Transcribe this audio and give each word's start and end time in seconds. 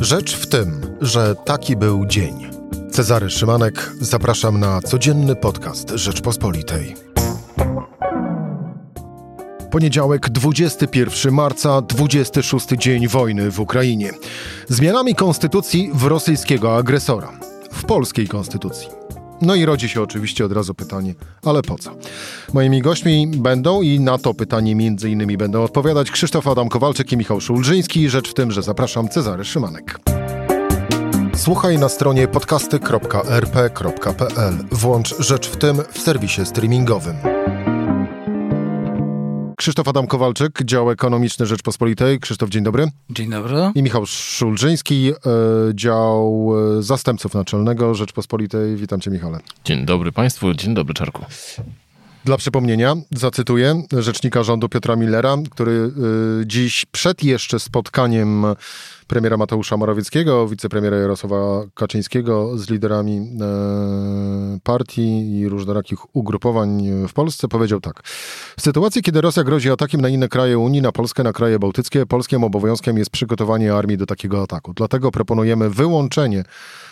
Rzecz 0.00 0.36
w 0.36 0.46
tym, 0.46 0.96
że 1.00 1.34
taki 1.34 1.76
był 1.76 2.06
dzień. 2.06 2.50
Cezary 2.90 3.30
Szymanek, 3.30 3.92
zapraszam 4.00 4.60
na 4.60 4.80
codzienny 4.80 5.36
podcast 5.36 5.90
Rzeczpospolitej. 5.90 6.96
Poniedziałek, 9.70 10.30
21 10.30 11.34
marca, 11.34 11.82
26 11.82 12.68
dzień 12.68 13.08
wojny 13.08 13.50
w 13.50 13.60
Ukrainie. 13.60 14.10
Zmianami 14.68 15.14
konstytucji 15.14 15.90
w 15.94 16.04
rosyjskiego 16.04 16.76
agresora. 16.76 17.32
W 17.72 17.84
polskiej 17.84 18.28
konstytucji. 18.28 18.99
No 19.42 19.54
i 19.54 19.64
rodzi 19.64 19.88
się 19.88 20.02
oczywiście 20.02 20.44
od 20.44 20.52
razu 20.52 20.74
pytanie, 20.74 21.14
ale 21.44 21.62
po 21.62 21.78
co? 21.78 21.90
Moimi 22.52 22.82
gośćmi 22.82 23.26
będą 23.26 23.82
i 23.82 24.00
na 24.00 24.18
to 24.18 24.34
pytanie 24.34 24.74
między 24.74 25.10
innymi 25.10 25.36
będą 25.36 25.62
odpowiadać 25.62 26.10
Krzysztof 26.10 26.46
Adam 26.46 26.68
Kowalczyk 26.68 27.12
i 27.12 27.16
Michał 27.16 27.40
Szulżyński. 27.40 28.08
Rzecz 28.08 28.30
w 28.30 28.34
tym, 28.34 28.50
że 28.50 28.62
zapraszam 28.62 29.08
Cezary 29.08 29.44
Szymanek. 29.44 30.00
Słuchaj 31.36 31.78
na 31.78 31.88
stronie 31.88 32.28
podcasty.rp.pl. 32.28 34.54
Włącz 34.72 35.14
Rzecz 35.18 35.48
w 35.48 35.56
tym 35.56 35.82
w 35.92 35.98
serwisie 35.98 36.46
streamingowym. 36.46 37.16
Krzysztof 39.60 39.88
Adam 39.88 40.06
Kowalczyk, 40.06 40.62
dział 40.64 40.90
ekonomiczny 40.90 41.46
Rzeczpospolitej. 41.46 42.20
Krzysztof, 42.20 42.50
dzień 42.50 42.64
dobry. 42.64 42.86
Dzień 43.10 43.30
dobry. 43.30 43.56
I 43.74 43.82
Michał 43.82 44.06
Szulżyński, 44.06 45.10
e, 45.10 45.14
dział 45.74 46.52
e, 46.78 46.82
zastępców 46.82 47.34
naczelnego 47.34 47.94
Rzeczpospolitej. 47.94 48.76
Witam 48.76 49.00
cię, 49.00 49.10
Michale. 49.10 49.38
Dzień 49.64 49.86
dobry 49.86 50.12
Państwu, 50.12 50.54
dzień 50.54 50.74
dobry 50.74 50.94
Czarku. 50.94 51.24
Dla 52.24 52.36
przypomnienia 52.36 52.96
zacytuję 53.16 53.82
rzecznika 53.92 54.42
rządu 54.42 54.68
Piotra 54.68 54.96
Millera, 54.96 55.36
który 55.50 55.72
y, 55.72 56.46
dziś 56.46 56.86
przed 56.92 57.24
jeszcze 57.24 57.60
spotkaniem 57.60 58.46
premiera 59.06 59.36
Mateusza 59.36 59.76
Morawieckiego, 59.76 60.48
wicepremiera 60.48 60.96
Jarosława 60.96 61.64
Kaczyńskiego 61.74 62.58
z 62.58 62.70
liderami 62.70 63.16
e, 63.16 64.58
partii 64.62 65.38
i 65.38 65.48
różnorakich 65.48 66.16
ugrupowań 66.16 66.90
w 67.08 67.12
Polsce 67.12 67.48
powiedział 67.48 67.80
tak. 67.80 68.02
W 68.56 68.62
sytuacji, 68.62 69.02
kiedy 69.02 69.20
Rosja 69.20 69.44
grozi 69.44 69.70
atakiem 69.70 70.00
na 70.00 70.08
inne 70.08 70.28
kraje 70.28 70.58
Unii, 70.58 70.82
na 70.82 70.92
Polskę, 70.92 71.22
na 71.22 71.32
kraje 71.32 71.58
bałtyckie, 71.58 72.06
polskim 72.06 72.44
obowiązkiem 72.44 72.98
jest 72.98 73.10
przygotowanie 73.10 73.74
armii 73.74 73.96
do 73.96 74.06
takiego 74.06 74.42
ataku. 74.42 74.74
Dlatego 74.74 75.10
proponujemy 75.10 75.70
wyłączenie 75.70 76.44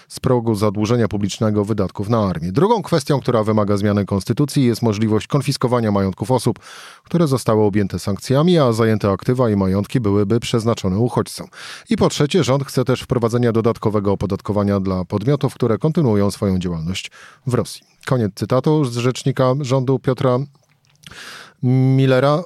z 0.08 0.20
progu 0.20 0.54
zadłużenia 0.54 1.08
publicznego 1.08 1.64
wydatków 1.64 2.08
na 2.08 2.18
armię. 2.18 2.52
Drugą 2.52 2.82
kwestią, 2.82 3.20
która 3.20 3.44
wymaga 3.44 3.76
zmiany 3.76 4.04
konstytucji 4.04 4.64
jest 4.64 4.82
możliwość 4.82 5.26
konfiskowania 5.26 5.92
majątków 5.92 6.30
osób, 6.30 6.58
które 7.04 7.26
zostały 7.26 7.62
objęte 7.62 7.98
sankcjami, 7.98 8.58
a 8.58 8.72
zajęte 8.72 9.10
aktywa 9.10 9.50
i 9.50 9.56
majątki 9.56 10.00
byłyby 10.00 10.40
przeznaczone 10.40 10.98
uchodźcom. 10.98 11.46
I 11.90 11.96
po 11.96 12.08
trzecie, 12.08 12.44
rząd 12.44 12.64
chce 12.64 12.84
też 12.84 13.02
wprowadzenia 13.02 13.52
dodatkowego 13.52 14.12
opodatkowania 14.12 14.80
dla 14.80 15.04
podmiotów, 15.04 15.54
które 15.54 15.78
kontynuują 15.78 16.30
swoją 16.30 16.58
działalność 16.58 17.10
w 17.46 17.54
Rosji. 17.54 17.82
Koniec 18.06 18.34
cytatu 18.34 18.84
z 18.84 18.96
rzecznika 18.96 19.54
rządu 19.60 19.98
Piotra 19.98 20.38
Millera. 21.62 22.42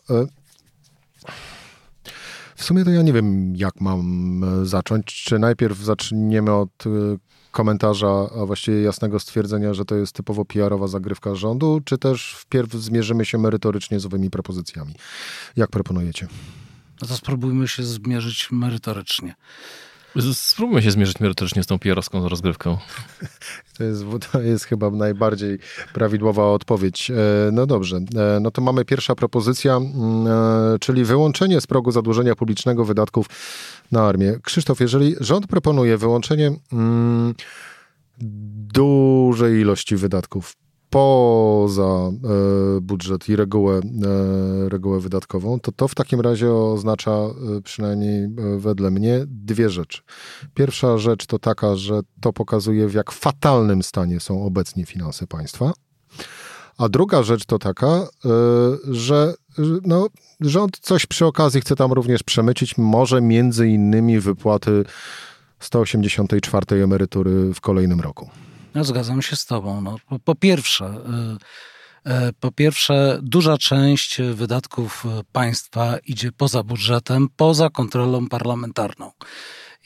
W 2.56 2.64
sumie 2.64 2.84
to 2.84 2.90
ja 2.90 3.02
nie 3.02 3.12
wiem, 3.12 3.56
jak 3.56 3.80
mam 3.80 4.44
zacząć. 4.62 5.06
Czy 5.06 5.38
najpierw 5.38 5.78
zaczniemy 5.78 6.52
od 6.52 6.84
komentarza, 7.52 8.30
a 8.42 8.46
właściwie 8.46 8.82
jasnego 8.82 9.20
stwierdzenia, 9.20 9.74
że 9.74 9.84
to 9.84 9.94
jest 9.94 10.12
typowo 10.12 10.44
PR-owa 10.44 10.88
zagrywka 10.88 11.34
rządu, 11.34 11.80
czy 11.84 11.98
też 11.98 12.34
wpierw 12.38 12.72
zmierzymy 12.72 13.24
się 13.24 13.38
merytorycznie 13.38 14.00
z 14.00 14.06
owymi 14.06 14.30
propozycjami? 14.30 14.94
Jak 15.56 15.70
proponujecie? 15.70 16.28
No 17.02 17.08
to 17.08 17.16
spróbujmy 17.16 17.68
się 17.68 17.82
zmierzyć 17.82 18.48
merytorycznie. 18.50 19.34
Spróbujmy 20.34 20.82
się 20.82 20.90
zmierzyć 20.90 21.20
merytorycznie 21.20 21.62
z 21.62 21.66
tą 21.66 21.78
PR-owską 21.78 22.28
rozgrywką. 22.28 22.78
To 23.78 23.84
jest, 23.84 24.04
to 24.32 24.40
jest 24.40 24.64
chyba 24.64 24.90
najbardziej 24.90 25.58
prawidłowa 25.94 26.46
odpowiedź. 26.46 27.10
E, 27.10 27.14
no 27.52 27.66
dobrze, 27.66 27.96
e, 27.96 28.40
no 28.40 28.50
to 28.50 28.62
mamy 28.62 28.84
pierwsza 28.84 29.14
propozycja, 29.14 29.76
mm, 29.76 30.26
e, 30.26 30.78
czyli 30.78 31.04
wyłączenie 31.04 31.60
z 31.60 31.66
progu 31.66 31.90
zadłużenia 31.90 32.34
publicznego 32.34 32.84
wydatków 32.84 33.26
na 33.92 34.02
armię. 34.02 34.38
Krzysztof, 34.42 34.80
jeżeli 34.80 35.14
rząd 35.20 35.46
proponuje 35.46 35.98
wyłączenie 35.98 36.52
mm, 36.72 37.34
dużej 38.72 39.60
ilości 39.60 39.96
wydatków 39.96 40.56
poza 40.92 41.82
e, 41.82 42.80
budżet 42.80 43.28
i 43.28 43.36
regułę, 43.36 43.76
e, 43.76 44.68
regułę 44.68 45.00
wydatkową, 45.00 45.60
to 45.60 45.72
to 45.72 45.88
w 45.88 45.94
takim 45.94 46.20
razie 46.20 46.52
oznacza 46.52 47.10
e, 47.10 47.32
przynajmniej 47.64 48.28
wedle 48.58 48.90
mnie 48.90 49.20
dwie 49.26 49.70
rzeczy. 49.70 50.02
Pierwsza 50.54 50.98
rzecz 50.98 51.26
to 51.26 51.38
taka, 51.38 51.76
że 51.76 52.00
to 52.20 52.32
pokazuje 52.32 52.88
w 52.88 52.94
jak 52.94 53.12
fatalnym 53.12 53.82
stanie 53.82 54.20
są 54.20 54.44
obecnie 54.44 54.86
finanse 54.86 55.26
państwa. 55.26 55.72
A 56.78 56.88
druga 56.88 57.22
rzecz 57.22 57.44
to 57.44 57.58
taka, 57.58 58.08
że 58.90 59.34
no, 59.84 60.06
rząd 60.40 60.78
coś 60.78 61.06
przy 61.06 61.26
okazji 61.26 61.60
chce 61.60 61.76
tam 61.76 61.92
również 61.92 62.22
przemycić, 62.22 62.78
może 62.78 63.20
między 63.20 63.68
innymi 63.68 64.20
wypłaty 64.20 64.84
184 65.60 66.84
emerytury 66.84 67.54
w 67.54 67.60
kolejnym 67.60 68.00
roku. 68.00 68.30
No, 68.74 68.84
zgadzam 68.84 69.22
się 69.22 69.36
z 69.36 69.46
Tobą. 69.46 69.80
No, 69.80 69.96
po, 70.08 70.18
po 70.18 70.34
pierwsze, 70.34 70.94
y, 72.06 72.10
y, 72.10 72.32
po 72.40 72.52
pierwsze, 72.52 73.18
duża 73.22 73.58
część 73.58 74.20
wydatków 74.34 75.04
państwa 75.32 75.98
idzie 75.98 76.32
poza 76.32 76.62
budżetem, 76.62 77.28
poza 77.36 77.70
kontrolą 77.70 78.28
parlamentarną. 78.28 79.12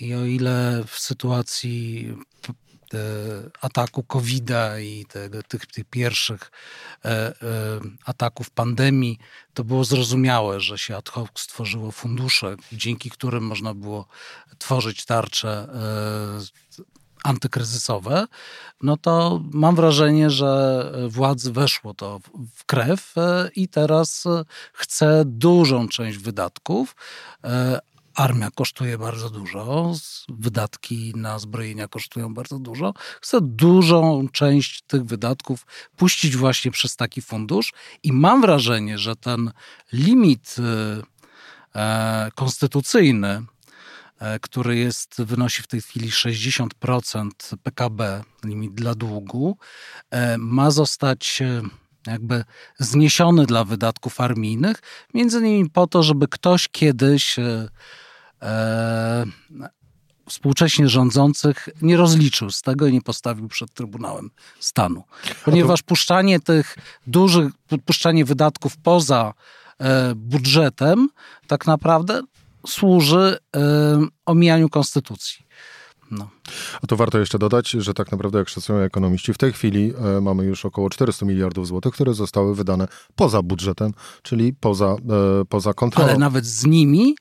I 0.01 0.15
o 0.15 0.25
ile 0.25 0.85
w 0.87 0.99
sytuacji 0.99 2.15
ataku 3.61 4.03
COVID-a 4.03 4.79
i 4.79 5.07
tych, 5.49 5.67
tych 5.67 5.85
pierwszych 5.91 6.51
ataków 8.05 8.51
pandemii, 8.51 9.19
to 9.55 9.65
było 9.65 9.85
zrozumiałe, 9.85 10.61
że 10.61 10.79
się 10.79 10.97
ad 10.97 11.09
hoc 11.09 11.29
stworzyło 11.35 11.93
fundusze, 11.93 12.57
dzięki 12.73 13.11
którym 13.11 13.45
można 13.45 13.75
było 13.75 14.07
tworzyć 14.59 15.05
tarcze 15.05 15.69
antykryzysowe, 17.27 18.27
no 18.83 18.97
to 18.97 19.43
mam 19.53 19.77
wrażenie, 19.77 20.31
że 20.31 20.93
władzy 21.09 21.53
weszło 21.53 21.95
to 21.95 22.21
w 22.55 22.65
krew 22.65 23.15
i 23.57 23.69
teraz 23.69 24.25
chce 24.73 25.23
dużą 25.27 25.89
część 25.89 26.19
wydatków. 26.19 26.97
Armia 28.17 28.51
kosztuje 28.51 28.99
bardzo 28.99 29.31
dużo, 29.31 29.93
wydatki 30.29 31.13
na 31.17 31.39
zbrojenia 31.39 31.89
kosztują 31.89 32.35
bardzo 32.35 32.59
dużo. 32.59 32.95
Chce 33.21 33.41
dużą 33.41 34.29
część 34.33 34.83
tych 34.83 35.05
wydatków 35.05 35.67
puścić 35.97 36.37
właśnie 36.37 36.71
przez 36.71 36.97
taki 36.97 37.23
fundusz 37.23 37.73
i 38.03 38.13
mam 38.13 38.41
wrażenie, 38.41 38.99
że 38.99 39.17
ten 39.17 39.53
limit 39.93 40.57
e, 41.75 42.31
konstytucyjny 42.35 43.29
E, 43.29 43.56
który 44.41 44.77
jest, 44.77 45.23
wynosi 45.23 45.63
w 45.63 45.67
tej 45.67 45.81
chwili 45.81 46.11
60% 46.11 47.31
PKB, 47.63 48.25
limit 48.45 48.75
dla 48.75 48.95
długu, 48.95 49.57
e, 50.11 50.39
ma 50.39 50.71
zostać 50.71 51.43
e, 51.43 51.63
jakby 52.07 52.45
zniesiony 52.79 53.47
dla 53.47 53.65
wydatków 53.65 54.21
armijnych, 54.21 54.77
między 55.15 55.39
innymi 55.39 55.71
po 55.71 55.87
to, 55.87 56.03
żeby 56.03 56.29
ktoś 56.29 56.69
kiedyś 56.69 57.39
e, 57.39 57.69
współcześnie 60.29 60.89
rządzących 60.89 61.69
nie 61.83 61.97
rozliczył 61.97 62.51
z 62.51 62.63
tego 62.63 62.87
i 62.87 62.93
nie 62.93 63.03
postawił 63.03 63.49
przed 63.49 63.75
Trybunałem 63.75 64.31
Stanu. 64.61 65.05
Ponieważ 65.45 65.83
puszczanie 65.83 66.41
tych 66.41 66.77
dużych, 67.07 67.53
puszczanie 67.85 68.25
wydatków 68.25 68.77
poza 68.77 69.35
e, 69.79 70.15
budżetem 70.15 71.09
tak 71.47 71.67
naprawdę 71.67 72.23
służy 72.67 73.39
y, 73.57 73.61
omijaniu 74.27 74.69
konstytucji. 74.69 75.47
No. 76.11 76.29
A 76.83 76.87
to 76.87 76.97
warto 76.97 77.19
jeszcze 77.19 77.39
dodać, 77.39 77.71
że 77.71 77.95
tak 77.95 78.13
naprawdę, 78.13 78.39
jak 78.39 78.49
szacują 78.49 78.79
ekonomiści, 78.79 79.35
w 79.35 79.39
tej 79.39 79.53
chwili 79.53 79.93
e, 80.17 80.21
mamy 80.21 80.45
już 80.45 80.65
około 80.65 80.91
400 80.91 81.27
miliardów 81.27 81.67
złotych, 81.67 81.95
które 81.95 82.15
zostały 82.15 82.55
wydane 82.55 82.89
poza 83.17 83.43
budżetem, 83.43 83.93
czyli 84.23 84.53
poza, 84.53 84.87
e, 84.87 84.97
poza 85.49 85.75
kontrolą. 85.75 86.09
Ale 86.09 86.19
nawet 86.19 86.47
z 86.47 86.67
nimi 86.67 87.17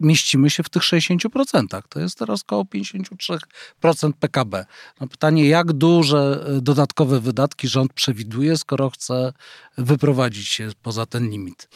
mieścimy 0.00 0.50
się 0.50 0.62
w 0.62 0.68
tych 0.68 0.82
60%. 0.82 1.82
To 1.88 2.00
jest 2.00 2.18
teraz 2.18 2.42
około 2.42 2.64
53% 2.64 4.12
PKB. 4.20 4.66
No 5.00 5.06
pytanie, 5.06 5.48
jak 5.48 5.72
duże 5.72 6.44
e, 6.46 6.60
dodatkowe 6.60 7.20
wydatki 7.20 7.68
rząd 7.68 7.92
przewiduje, 7.92 8.56
skoro 8.56 8.90
chce 8.90 9.32
wyprowadzić 9.78 10.48
się 10.48 10.70
poza 10.82 11.06
ten 11.06 11.30
limit? 11.30 11.68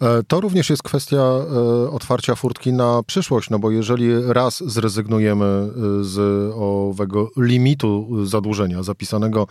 E, 0.00 0.22
to 0.22 0.40
również 0.40 0.70
jest 0.70 0.82
kwestia 0.82 1.16
e, 1.16 1.90
otwarcia 1.90 2.34
furtki 2.34 2.72
na 2.72 3.02
przyszłość, 3.06 3.50
no 3.50 3.58
bo 3.58 3.70
jeżeli 3.70 4.08
raz 4.26 4.62
zrezygnujemy 4.66 5.68
z 6.00 6.18
owego 6.56 7.30
limitu 7.36 8.08
zadłużenia 8.26 8.82
zapisanego, 8.82 9.46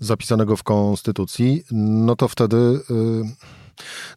zapisanego 0.00 0.56
w 0.56 0.62
Konstytucji, 0.62 1.64
no 1.70 2.16
to 2.16 2.28
wtedy 2.28 2.80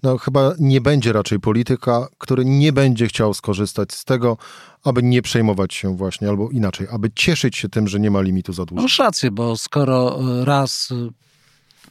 No 0.04 0.18
chyba 0.18 0.54
nie 0.60 0.82
będzie 0.82 1.14
raczej 1.14 1.40
polityka, 1.40 2.08
który 2.18 2.46
nie 2.46 2.74
będzie 2.74 3.08
chciał 3.08 3.34
skorzystać 3.34 3.94
z 3.94 4.06
tego, 4.06 4.38
aby 4.84 5.04
nie 5.04 5.22
przejmować 5.22 5.74
się 5.74 5.98
właśnie, 5.98 6.30
albo 6.30 6.50
inaczej, 6.50 6.88
aby 6.92 7.12
cieszyć 7.16 7.58
się 7.58 7.70
tym, 7.70 7.88
że 7.88 8.00
nie 8.00 8.12
ma 8.12 8.22
limitu 8.22 8.54
zadłużenia. 8.54 8.84
Masz 8.84 9.00
rację, 9.00 9.32
bo 9.32 9.58
skoro 9.58 10.20
e, 10.42 10.46
raz 10.46 10.90
e, 10.92 11.27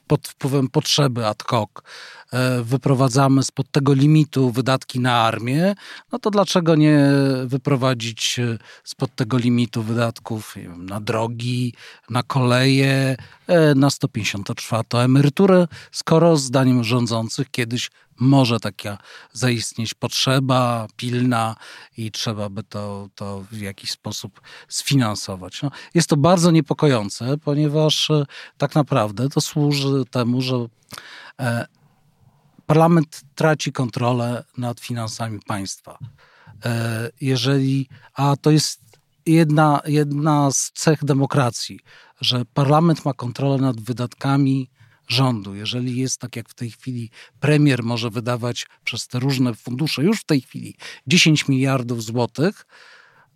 pod 0.06 0.28
wpływem 0.28 0.68
potrzeby 0.68 1.26
ad 1.26 1.42
hoc 1.42 1.70
e, 2.32 2.62
wyprowadzamy 2.62 3.42
spod 3.42 3.70
tego 3.70 3.94
limitu 3.94 4.50
wydatki 4.50 5.00
na 5.00 5.14
armię, 5.22 5.74
no 6.12 6.18
to 6.18 6.30
dlaczego 6.30 6.74
nie 6.74 6.98
wyprowadzić 7.46 8.38
e, 8.38 8.58
spod 8.84 9.14
tego 9.14 9.38
limitu 9.38 9.82
wydatków 9.82 10.52
wiem, 10.56 10.86
na 10.86 11.00
drogi, 11.00 11.74
na 12.10 12.22
koleje, 12.22 13.16
e, 13.46 13.74
na 13.74 13.90
154 13.90 14.84
emeryturę, 14.92 15.68
skoro 15.92 16.36
zdaniem 16.36 16.84
rządzących 16.84 17.50
kiedyś 17.50 17.90
może 18.18 18.60
taka 18.60 18.98
zaistnieć 19.32 19.94
potrzeba 19.94 20.86
pilna 20.96 21.56
i 21.96 22.10
trzeba 22.10 22.48
by 22.48 22.62
to, 22.62 23.08
to 23.14 23.44
w 23.50 23.58
jakiś 23.58 23.90
sposób 23.90 24.40
sfinansować. 24.68 25.62
No, 25.62 25.70
jest 25.94 26.08
to 26.08 26.16
bardzo 26.16 26.50
niepokojące, 26.50 27.38
ponieważ 27.38 28.10
e, 28.10 28.26
tak 28.58 28.74
naprawdę 28.74 29.28
to 29.28 29.40
służy 29.40 30.04
temu, 30.10 30.42
że 30.42 30.66
e, 31.40 31.66
parlament 32.66 33.22
traci 33.34 33.72
kontrolę 33.72 34.44
nad 34.58 34.80
finansami 34.80 35.40
państwa. 35.46 35.98
E, 36.64 37.10
jeżeli, 37.20 37.88
a 38.14 38.36
to 38.36 38.50
jest 38.50 38.80
jedna, 39.26 39.80
jedna 39.86 40.50
z 40.50 40.72
cech 40.74 41.04
demokracji, 41.04 41.80
że 42.20 42.44
parlament 42.44 43.04
ma 43.04 43.12
kontrolę 43.12 43.58
nad 43.58 43.80
wydatkami 43.80 44.70
rządu. 45.08 45.54
Jeżeli 45.54 45.96
jest 45.96 46.18
tak 46.18 46.36
jak 46.36 46.48
w 46.48 46.54
tej 46.54 46.70
chwili 46.70 47.10
premier 47.40 47.82
może 47.82 48.10
wydawać 48.10 48.66
przez 48.84 49.08
te 49.08 49.18
różne 49.18 49.54
fundusze 49.54 50.02
już 50.02 50.20
w 50.20 50.24
tej 50.24 50.40
chwili 50.40 50.76
10 51.06 51.48
miliardów 51.48 52.04
złotych, 52.04 52.66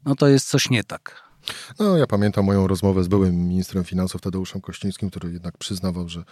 no 0.04 0.14
to 0.14 0.28
jest 0.28 0.48
coś 0.48 0.70
nie 0.70 0.84
tak. 0.84 1.29
No, 1.78 1.96
ja 1.96 2.06
pamiętam 2.06 2.44
moją 2.44 2.66
rozmowę 2.66 3.04
z 3.04 3.08
byłym 3.08 3.48
ministrem 3.48 3.84
finansów 3.84 4.20
Tadeuszem 4.20 4.60
Kościńskim, 4.60 5.10
który 5.10 5.32
jednak 5.32 5.58
przyznawał, 5.58 6.08
że 6.08 6.24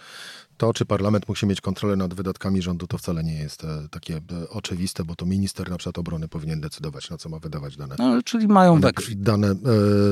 to, 0.59 0.73
czy 0.73 0.85
parlament 0.85 1.29
musi 1.29 1.45
mieć 1.45 1.61
kontrolę 1.61 1.95
nad 1.95 2.13
wydatkami 2.13 2.61
rządu, 2.61 2.87
to 2.87 2.97
wcale 2.97 3.23
nie 3.23 3.33
jest 3.33 3.63
e, 3.63 3.87
takie 3.91 4.15
e, 4.15 4.49
oczywiste, 4.49 5.03
bo 5.03 5.15
to 5.15 5.25
minister 5.25 5.69
na 5.69 5.77
przykład 5.77 5.97
obrony 5.97 6.27
powinien 6.27 6.61
decydować, 6.61 7.09
na 7.09 7.17
co 7.17 7.29
ma 7.29 7.39
wydawać 7.39 7.77
dane. 7.77 7.95
No, 7.99 8.23
czyli 8.23 8.47
mają 8.47 8.79
we 8.79 8.91
Dane, 9.15 9.47
e, 9.47 9.55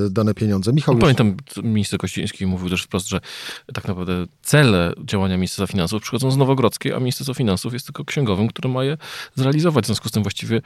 dane 0.09 0.33
pieniądze. 0.33 0.73
Michał 0.73 0.95
no, 0.95 1.01
Pamiętam, 1.01 1.35
minister 1.63 1.99
Kościński 1.99 2.45
mówił 2.45 2.69
też 2.69 2.83
wprost, 2.83 3.07
że 3.07 3.19
tak 3.73 3.87
naprawdę 3.87 4.25
cele 4.41 4.93
działania 5.05 5.37
Ministerstwa 5.37 5.71
Finansów 5.71 6.01
przychodzą 6.01 6.31
z 6.31 6.37
Nowogrodzkiej, 6.37 6.93
a 6.93 6.99
Ministerstwo 6.99 7.33
Finansów 7.33 7.73
jest 7.73 7.85
tylko 7.85 8.05
księgowym, 8.05 8.47
który 8.47 8.69
ma 8.69 8.83
je 8.83 8.97
zrealizować. 9.35 9.85
W 9.85 9.87
związku 9.87 10.09
z 10.09 10.11
tym 10.11 10.23
właściwie 10.23 10.61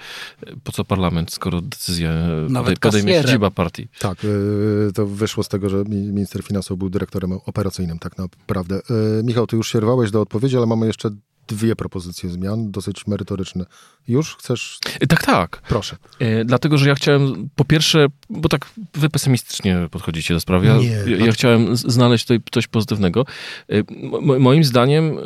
po 0.63 0.71
co 0.71 0.85
parlament, 0.85 1.33
skoro 1.33 1.61
decyzję 1.61 2.29
Nawet 2.49 2.79
podejmie 2.79 3.21
siedziba 3.21 3.51
partii. 3.51 3.87
Tak, 3.99 4.17
to 4.95 5.07
wyszło 5.07 5.43
z 5.43 5.47
tego, 5.47 5.69
że 5.69 5.83
minister 5.87 6.43
finansów 6.43 6.77
był 6.77 6.89
dyrektorem 6.89 7.31
operacyjnym 7.31 7.99
tak 7.99 8.17
naprawdę. 8.17 8.81
Michał, 9.23 9.47
ty 9.47 9.55
już 9.55 9.71
się 9.71 9.79
rwałeś 9.79 10.11
do 10.11 10.21
odpowiedzi, 10.21 10.57
ale 10.57 10.65
mamy 10.65 10.87
jeszcze 10.87 11.09
dwie 11.47 11.75
propozycje 11.75 12.29
zmian, 12.29 12.71
dosyć 12.71 13.07
merytoryczne. 13.07 13.65
Już 14.07 14.35
chcesz? 14.35 14.79
Tak, 15.09 15.25
tak. 15.25 15.61
Proszę. 15.67 15.97
E, 16.19 16.45
dlatego, 16.45 16.77
że 16.77 16.89
ja 16.89 16.95
chciałem 16.95 17.49
po 17.55 17.65
pierwsze, 17.65 18.07
bo 18.29 18.49
tak 18.49 18.69
wy 18.93 19.09
pesymistycznie 19.09 19.87
podchodzicie 19.91 20.33
do 20.33 20.39
sprawy, 20.39 20.67
ja, 20.67 20.77
Nie, 20.77 20.87
ja, 20.87 21.25
ja 21.25 21.31
chciałem 21.31 21.75
znaleźć 21.75 22.25
tutaj 22.25 22.39
coś 22.51 22.67
pozytywnego. 22.67 23.25
E, 23.69 23.83
moim 24.39 24.63
zdaniem 24.63 25.17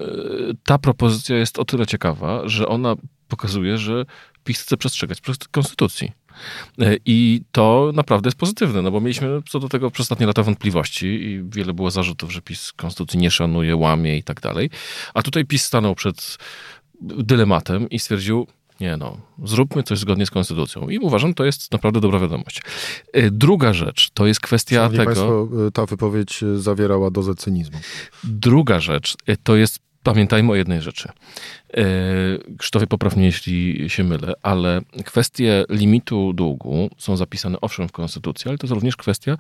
ta 0.63 0.78
propozycja 0.78 1.38
jest 1.38 1.60
o 1.60 1.66
tyle 1.66 1.88
ciekawa, 1.88 2.42
że 2.46 2.68
ona 2.68 2.96
pokazuje, 3.28 3.78
że 3.78 4.06
PiS 4.44 4.62
chce 4.62 4.78
przestrzegać 4.78 5.22
konstytucji. 5.52 6.12
E, 6.79 6.95
I 7.05 7.41
to 7.51 7.91
naprawdę 7.93 8.27
jest 8.27 8.37
pozytywne, 8.37 8.81
no 8.81 8.91
bo 8.91 9.01
mieliśmy 9.01 9.41
co 9.49 9.59
do 9.59 9.69
tego 9.69 9.91
przez 9.91 10.03
ostatnie 10.03 10.27
lata 10.27 10.43
wątpliwości 10.43 11.05
i 11.05 11.43
wiele 11.49 11.73
było 11.73 11.91
zarzutów, 11.91 12.31
że 12.31 12.41
PiS 12.41 12.73
konstytucji 12.73 13.19
nie 13.19 13.31
szanuje, 13.31 13.75
łamie 13.75 14.17
i 14.17 14.23
tak 14.23 14.41
dalej. 14.41 14.69
A 15.13 15.21
tutaj 15.21 15.45
PiS 15.45 15.63
stanął 15.63 15.95
przed 15.95 16.37
dylematem 17.01 17.89
i 17.89 17.99
stwierdził, 17.99 18.47
nie 18.79 18.97
no, 18.97 19.17
zróbmy 19.43 19.83
coś 19.83 19.99
zgodnie 19.99 20.25
z 20.25 20.31
konstytucją. 20.31 20.89
I 20.89 20.99
uważam, 20.99 21.33
to 21.33 21.45
jest 21.45 21.71
naprawdę 21.71 22.01
dobra 22.01 22.19
wiadomość. 22.19 22.61
E, 23.13 23.31
druga 23.31 23.73
rzecz, 23.73 24.09
to 24.13 24.27
jest 24.27 24.39
kwestia 24.39 24.75
Szanowni 24.75 24.97
tego... 24.97 25.05
Państwo, 25.11 25.47
e, 25.67 25.71
ta 25.71 25.85
wypowiedź 25.85 26.43
zawierała 26.55 27.11
dozę 27.11 27.35
cynizmu. 27.35 27.79
Druga 28.23 28.79
rzecz, 28.79 29.15
to 29.43 29.55
jest 29.55 29.79
pamiętajmy 30.03 30.51
o 30.51 30.55
jednej 30.55 30.81
rzeczy. 30.81 31.09
E, 31.77 31.83
Krzysztofie, 32.57 32.88
poprawnie, 32.88 33.25
jeśli 33.25 33.89
się 33.89 34.04
mylę, 34.04 34.33
ale 34.44 34.81
kwestie 35.06 35.66
limitu 35.69 36.33
długu 36.33 36.89
są 36.98 37.18
zapisane 37.18 37.62
owszem 37.62 37.88
w 37.88 37.92
Konstytucji, 37.92 38.50
ale 38.50 38.57
to 38.57 38.68
jest 38.68 38.74
również 38.74 38.95
kwestia, 38.95 39.38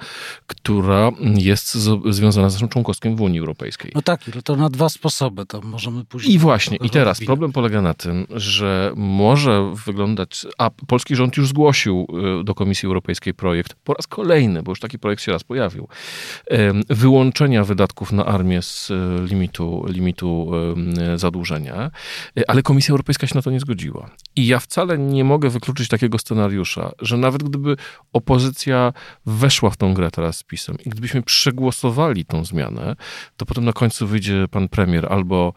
która 0.47 1.11
jest 1.35 1.73
związana 2.09 2.49
z 2.49 2.53
naszym 2.53 2.69
członkostwem 2.69 3.15
w 3.15 3.21
Unii 3.21 3.39
Europejskiej. 3.39 3.91
No 3.95 4.01
tak, 4.01 4.21
to 4.43 4.55
na 4.55 4.69
dwa 4.69 4.89
sposoby, 4.89 5.45
to 5.45 5.61
możemy 5.61 6.05
później... 6.05 6.35
I 6.35 6.39
właśnie, 6.39 6.77
i 6.77 6.89
teraz 6.89 7.19
problem 7.25 7.51
polega 7.51 7.81
na 7.81 7.93
tym, 7.93 8.27
że 8.29 8.93
może 8.95 9.73
wyglądać, 9.85 10.45
a 10.57 10.69
polski 10.87 11.15
rząd 11.15 11.37
już 11.37 11.47
zgłosił 11.47 12.07
e, 12.39 12.43
do 12.43 12.55
Komisji 12.55 12.87
Europejskiej 12.87 13.33
projekt 13.33 13.73
po 13.83 13.93
raz 13.93 14.07
kolejny, 14.07 14.63
bo 14.63 14.71
już 14.71 14.79
taki 14.79 14.99
projekt 14.99 15.23
się 15.23 15.31
raz 15.31 15.43
pojawił, 15.43 15.87
wyłączenia 16.89 17.63
wydatków 17.63 18.11
na 18.11 18.25
armię 18.25 18.61
z 18.61 18.91
e, 18.91 19.25
limitu, 19.27 19.85
limitu 19.87 20.51
zadłużenia. 21.15 21.91
Y, 22.39 22.47
ale 22.47 22.61
Komisja 22.61 22.91
Europejska 22.91 23.27
się 23.27 23.35
na 23.35 23.41
to 23.41 23.51
nie 23.51 23.59
zgodziła. 23.59 24.09
I 24.35 24.47
ja 24.47 24.59
wcale 24.59 24.97
nie 24.97 25.23
mogę 25.23 25.49
wykluczyć 25.49 25.87
takiego 25.87 26.17
scenariusza, 26.17 26.91
że 27.01 27.17
nawet 27.17 27.43
gdyby 27.43 27.75
opozycja 28.13 28.93
weszła 29.25 29.69
w 29.69 29.77
tą 29.77 29.93
grę 29.93 30.11
teraz 30.11 30.37
z 30.37 30.43
PiSem 30.43 30.77
i 30.85 30.89
gdybyśmy 30.89 31.23
przegłosowali 31.23 32.25
tą 32.25 32.45
zmianę, 32.45 32.95
to 33.37 33.45
potem 33.45 33.65
na 33.65 33.73
końcu 33.73 34.07
wyjdzie 34.07 34.45
pan 34.51 34.69
premier 34.69 35.13
albo 35.13 35.53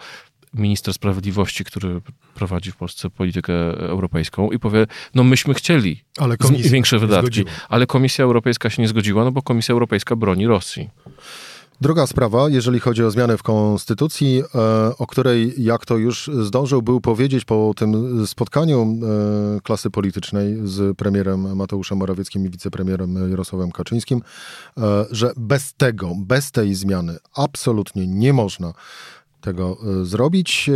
minister 0.54 0.94
sprawiedliwości, 0.94 1.64
który 1.64 2.00
prowadzi 2.34 2.72
w 2.72 2.76
Polsce 2.76 3.10
politykę 3.10 3.54
europejską 3.78 4.50
i 4.50 4.58
powie, 4.58 4.86
no 5.14 5.24
myśmy 5.24 5.54
chcieli 5.54 6.04
ale 6.18 6.36
większe 6.70 6.98
wydatki, 6.98 7.44
ale 7.68 7.86
Komisja 7.86 8.24
Europejska 8.24 8.70
się 8.70 8.82
nie 8.82 8.88
zgodziła, 8.88 9.24
no 9.24 9.32
bo 9.32 9.42
Komisja 9.42 9.72
Europejska 9.72 10.16
broni 10.16 10.46
Rosji. 10.46 10.90
Druga 11.80 12.06
sprawa, 12.06 12.48
jeżeli 12.48 12.80
chodzi 12.80 13.04
o 13.04 13.10
zmianę 13.10 13.38
w 13.38 13.42
Konstytucji, 13.42 14.42
e, 14.54 14.58
o 14.98 15.06
której, 15.06 15.54
jak 15.64 15.86
to 15.86 15.96
już 15.96 16.30
zdążył 16.42 16.82
był 16.82 17.00
powiedzieć 17.00 17.44
po 17.44 17.72
tym 17.76 18.26
spotkaniu 18.26 18.82
e, 18.82 19.60
klasy 19.60 19.90
politycznej 19.90 20.56
z 20.64 20.96
premierem 20.96 21.56
Mateuszem 21.56 21.98
Morawieckim 21.98 22.46
i 22.46 22.50
wicepremierem 22.50 23.30
Jarosławem 23.30 23.70
Kaczyńskim, 23.70 24.22
e, 24.78 25.06
że 25.10 25.32
bez 25.36 25.74
tego, 25.74 26.12
bez 26.18 26.52
tej 26.52 26.74
zmiany 26.74 27.16
absolutnie 27.34 28.06
nie 28.06 28.32
można 28.32 28.72
tego 29.40 29.76
zrobić, 30.02 30.70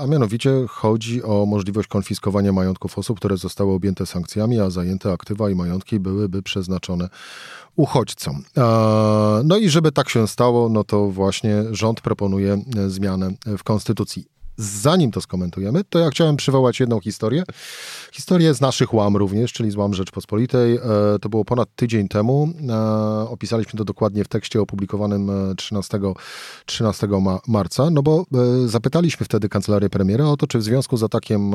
a 0.00 0.06
mianowicie 0.06 0.50
chodzi 0.68 1.22
o 1.22 1.46
możliwość 1.46 1.88
konfiskowania 1.88 2.52
majątków 2.52 2.98
osób, 2.98 3.16
które 3.16 3.36
zostały 3.36 3.72
objęte 3.72 4.06
sankcjami, 4.06 4.60
a 4.60 4.70
zajęte 4.70 5.12
aktywa 5.12 5.50
i 5.50 5.54
majątki 5.54 6.00
byłyby 6.00 6.42
przeznaczone 6.42 7.08
uchodźcom. 7.76 8.42
No 9.44 9.56
i 9.56 9.68
żeby 9.68 9.92
tak 9.92 10.08
się 10.08 10.28
stało, 10.28 10.68
no 10.68 10.84
to 10.84 11.10
właśnie 11.10 11.64
rząd 11.70 12.00
proponuje 12.00 12.62
e, 12.76 12.90
zmianę 12.90 13.30
w 13.58 13.62
konstytucji. 13.62 14.37
Zanim 14.58 15.10
to 15.10 15.20
skomentujemy, 15.20 15.84
to 15.84 15.98
ja 15.98 16.10
chciałem 16.10 16.36
przywołać 16.36 16.80
jedną 16.80 17.00
historię. 17.00 17.42
Historię 18.12 18.54
z 18.54 18.60
naszych 18.60 18.94
łam 18.94 19.16
również, 19.16 19.52
czyli 19.52 19.70
z 19.70 19.76
łam 19.76 19.94
Rzeczpospolitej. 19.94 20.74
E, 20.74 20.80
to 21.20 21.28
było 21.28 21.44
ponad 21.44 21.68
tydzień 21.76 22.08
temu. 22.08 22.48
E, 22.68 23.28
opisaliśmy 23.28 23.78
to 23.78 23.84
dokładnie 23.84 24.24
w 24.24 24.28
tekście 24.28 24.60
opublikowanym 24.60 25.30
13, 25.56 26.00
13 26.66 27.08
marca, 27.48 27.90
no 27.90 28.02
bo 28.02 28.24
zapytaliśmy 28.66 29.26
wtedy 29.26 29.48
kancelarię 29.48 29.90
premiera 29.90 30.24
o 30.24 30.36
to, 30.36 30.46
czy 30.46 30.58
w 30.58 30.62
związku 30.62 30.96
z 30.96 31.02
atakiem 31.02 31.52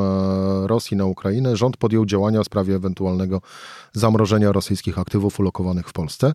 Rosji 0.63 0.97
na 0.97 1.05
Ukrainę 1.05 1.57
rząd 1.57 1.77
podjął 1.77 2.05
działania 2.05 2.41
w 2.41 2.45
sprawie 2.45 2.75
ewentualnego 2.75 3.41
zamrożenia 3.93 4.51
rosyjskich 4.51 4.99
aktywów 4.99 5.39
ulokowanych 5.39 5.89
w 5.89 5.93
Polsce. 5.93 6.33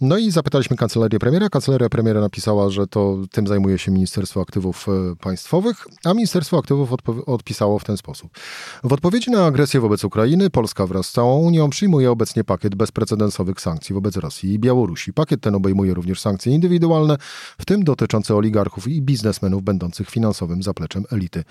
No 0.00 0.18
i 0.18 0.30
zapytaliśmy 0.30 0.76
kancelarię 0.76 1.18
premiera. 1.18 1.48
Kancelaria 1.48 1.88
premiera 1.88 2.20
napisała, 2.20 2.70
że 2.70 2.86
to 2.86 3.16
tym 3.30 3.46
zajmuje 3.46 3.78
się 3.78 3.90
Ministerstwo 3.90 4.40
Aktywów 4.40 4.86
e, 4.88 5.16
Państwowych, 5.16 5.86
a 6.06 6.14
Ministerstwo 6.14 6.58
Aktywów 6.58 6.90
odpisało 7.26 7.78
w 7.78 7.84
ten 7.84 7.96
sposób. 7.96 8.30
W 8.84 8.92
odpowiedzi 8.92 9.30
na 9.30 9.46
agresję 9.46 9.80
wobec 9.80 10.04
Ukrainy 10.04 10.50
Polska 10.50 10.86
wraz 10.86 11.06
z 11.06 11.12
całą 11.12 11.38
Unią 11.38 11.70
przyjmuje 11.70 12.10
obecnie 12.10 12.44
pakiet 12.44 12.74
bezprecedensowych 12.74 13.60
sankcji 13.60 13.94
wobec 13.94 14.16
Rosji 14.16 14.52
i 14.52 14.58
Białorusi. 14.58 15.12
Pakiet 15.12 15.40
ten 15.40 15.54
obejmuje 15.54 15.94
również 15.94 16.20
sankcje 16.20 16.52
indywidualne, 16.52 17.16
w 17.58 17.64
tym 17.64 17.84
dotyczące 17.84 18.34
oligarchów 18.34 18.88
i 18.88 19.02
biznesmenów 19.02 19.62
będących 19.62 20.10
finansowym 20.10 20.62
zapleczem 20.62 21.04
elity 21.12 21.44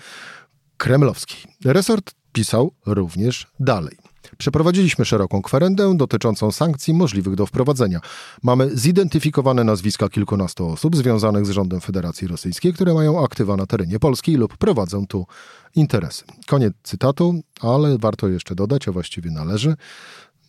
kremlowskiej. 0.76 1.52
Resort 1.64 2.14
pisał 2.32 2.72
również 2.86 3.46
dalej. 3.60 4.05
Przeprowadziliśmy 4.38 5.04
szeroką 5.04 5.42
kwerendę 5.42 5.96
dotyczącą 5.96 6.52
sankcji 6.52 6.94
możliwych 6.94 7.34
do 7.34 7.46
wprowadzenia. 7.46 8.00
Mamy 8.42 8.70
zidentyfikowane 8.76 9.64
nazwiska 9.64 10.08
kilkunastu 10.08 10.68
osób 10.68 10.96
związanych 10.96 11.46
z 11.46 11.50
rządem 11.50 11.80
Federacji 11.80 12.28
Rosyjskiej, 12.28 12.72
które 12.72 12.94
mają 12.94 13.24
aktywa 13.24 13.56
na 13.56 13.66
terenie 13.66 13.98
Polski 13.98 14.36
lub 14.36 14.56
prowadzą 14.56 15.06
tu 15.06 15.26
interesy. 15.74 16.24
Koniec 16.46 16.74
cytatu, 16.82 17.40
ale 17.60 17.98
warto 17.98 18.28
jeszcze 18.28 18.54
dodać, 18.54 18.88
a 18.88 18.92
właściwie 18.92 19.30
należy, 19.30 19.76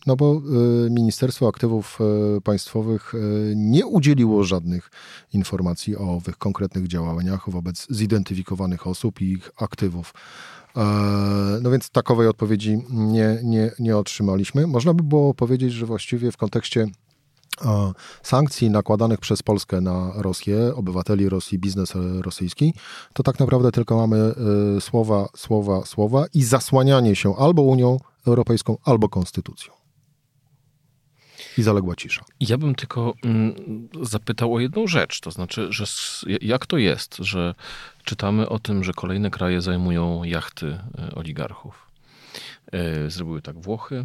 no 0.06 0.16
bo 0.16 0.42
y, 0.86 0.90
Ministerstwo 0.90 1.48
Aktywów 1.48 1.98
y, 2.36 2.40
Państwowych 2.40 3.14
y, 3.14 3.52
nie 3.56 3.86
udzieliło 3.86 4.44
żadnych 4.44 4.90
informacji 5.32 5.96
o 5.96 6.00
owych 6.00 6.36
konkretnych 6.36 6.86
działaniach 6.86 7.50
wobec 7.50 7.86
zidentyfikowanych 7.90 8.86
osób 8.86 9.20
i 9.20 9.32
ich 9.32 9.50
aktywów. 9.56 10.14
E, 10.78 11.58
no 11.62 11.70
więc 11.70 11.90
takowej 11.90 12.28
odpowiedzi 12.28 12.82
nie, 12.90 13.38
nie, 13.42 13.70
nie 13.78 13.96
otrzymaliśmy. 13.96 14.66
Można 14.66 14.94
by 14.94 15.02
było 15.02 15.34
powiedzieć, 15.34 15.72
że 15.72 15.86
właściwie 15.86 16.32
w 16.32 16.36
kontekście 16.36 16.86
e, 17.64 17.92
sankcji 18.22 18.70
nakładanych 18.70 19.18
przez 19.18 19.42
Polskę 19.42 19.80
na 19.80 20.12
Rosję, 20.16 20.74
obywateli 20.74 21.28
Rosji, 21.28 21.58
biznes 21.58 21.92
rosyjski, 22.20 22.74
to 23.12 23.22
tak 23.22 23.40
naprawdę 23.40 23.72
tylko 23.72 23.96
mamy 23.96 24.16
e, 24.76 24.80
słowa, 24.80 25.28
słowa, 25.36 25.86
słowa 25.86 26.26
i 26.34 26.42
zasłanianie 26.42 27.16
się 27.16 27.36
albo 27.36 27.62
Unią 27.62 28.00
Europejską, 28.26 28.76
albo 28.84 29.08
Konstytucją 29.08 29.77
i 31.58 31.62
zaległa 31.62 31.96
cisza. 31.96 32.24
Ja 32.40 32.58
bym 32.58 32.74
tylko 32.74 33.14
mm, 33.24 33.54
zapytał 34.02 34.54
o 34.54 34.60
jedną 34.60 34.86
rzecz, 34.86 35.20
to 35.20 35.30
znaczy, 35.30 35.66
że 35.70 35.84
jak 36.40 36.66
to 36.66 36.78
jest, 36.78 37.16
że 37.16 37.54
czytamy 38.04 38.48
o 38.48 38.58
tym, 38.58 38.84
że 38.84 38.92
kolejne 38.92 39.30
kraje 39.30 39.62
zajmują 39.62 40.24
jachty 40.24 40.66
e, 40.98 41.14
oligarchów. 41.14 41.86
E, 42.72 43.10
zrobiły 43.10 43.42
tak 43.42 43.60
Włochy, 43.60 44.04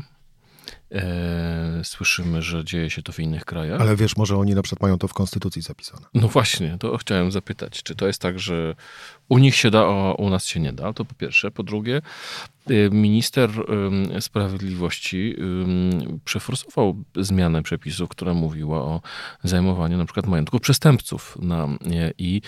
E, 0.91 1.81
słyszymy, 1.83 2.41
że 2.41 2.65
dzieje 2.65 2.89
się 2.89 3.03
to 3.03 3.11
w 3.11 3.19
innych 3.19 3.45
krajach. 3.45 3.81
Ale 3.81 3.95
wiesz, 3.95 4.17
może 4.17 4.37
oni 4.37 4.55
na 4.55 4.61
przykład 4.61 4.81
mają 4.81 4.97
to 4.97 5.07
w 5.07 5.13
konstytucji 5.13 5.61
zapisane. 5.61 6.05
No 6.13 6.27
właśnie, 6.27 6.77
to 6.79 6.97
chciałem 6.97 7.31
zapytać, 7.31 7.83
czy 7.83 7.95
to 7.95 8.07
jest 8.07 8.21
tak, 8.21 8.39
że 8.39 8.75
u 9.29 9.37
nich 9.37 9.55
się 9.55 9.71
da, 9.71 9.79
a 9.79 10.13
u 10.13 10.29
nas 10.29 10.45
się 10.45 10.59
nie 10.59 10.73
da? 10.73 10.93
To 10.93 11.05
po 11.05 11.15
pierwsze. 11.15 11.51
Po 11.51 11.63
drugie, 11.63 12.01
minister 12.91 13.49
sprawiedliwości 14.19 15.35
przeforsował 16.25 17.03
zmianę 17.15 17.63
przepisu, 17.63 18.07
która 18.07 18.33
mówiła 18.33 18.81
o 18.81 19.01
zajmowaniu 19.43 19.97
na 19.97 20.05
przykład 20.05 20.27
majątków 20.27 20.61
przestępców. 20.61 21.37
Na, 21.41 21.67
I 22.17 22.41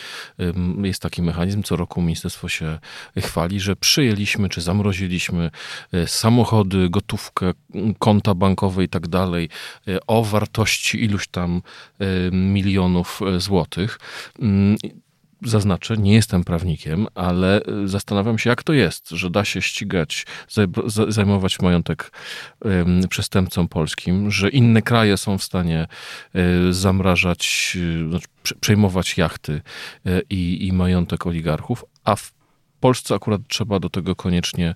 jest 0.83 1.01
taki 1.01 1.21
mechanizm, 1.21 1.63
co 1.63 1.75
roku 1.75 2.01
ministerstwo 2.01 2.49
się 2.49 2.79
chwali, 3.17 3.59
że 3.59 3.75
przyjęliśmy, 3.75 4.49
czy 4.49 4.61
zamroziliśmy 4.61 5.51
y, 5.93 6.07
samochody, 6.07 6.89
gotówkę, 6.89 7.53
konta 7.99 8.33
bankowe 8.33 8.83
i 8.83 8.89
tak 8.89 9.07
dalej 9.07 9.49
e, 9.87 9.99
o 10.07 10.23
wartości 10.23 11.03
iluś 11.03 11.27
tam 11.27 11.61
e, 11.99 12.05
milionów 12.31 13.21
e, 13.21 13.39
złotych. 13.39 13.99
Zaznaczę, 15.45 15.97
nie 15.97 16.13
jestem 16.13 16.43
prawnikiem, 16.43 17.07
ale 17.15 17.61
zastanawiam 17.85 18.39
się, 18.39 18.49
jak 18.49 18.63
to 18.63 18.73
jest, 18.73 19.09
że 19.09 19.29
da 19.29 19.45
się 19.45 19.61
ścigać, 19.61 20.25
zajmować 21.07 21.59
majątek 21.59 22.11
przestępcom 23.09 23.67
polskim, 23.67 24.31
że 24.31 24.49
inne 24.49 24.81
kraje 24.81 25.17
są 25.17 25.37
w 25.37 25.43
stanie 25.43 25.87
zamrażać, 26.71 27.77
znaczy 28.09 28.27
przejmować 28.59 29.17
jachty 29.17 29.61
i, 30.29 30.67
i 30.67 30.73
majątek 30.73 31.27
oligarchów, 31.27 31.85
a 32.03 32.15
w 32.15 32.33
Polsce 32.79 33.15
akurat 33.15 33.41
trzeba 33.47 33.79
do 33.79 33.89
tego 33.89 34.15
koniecznie 34.15 34.75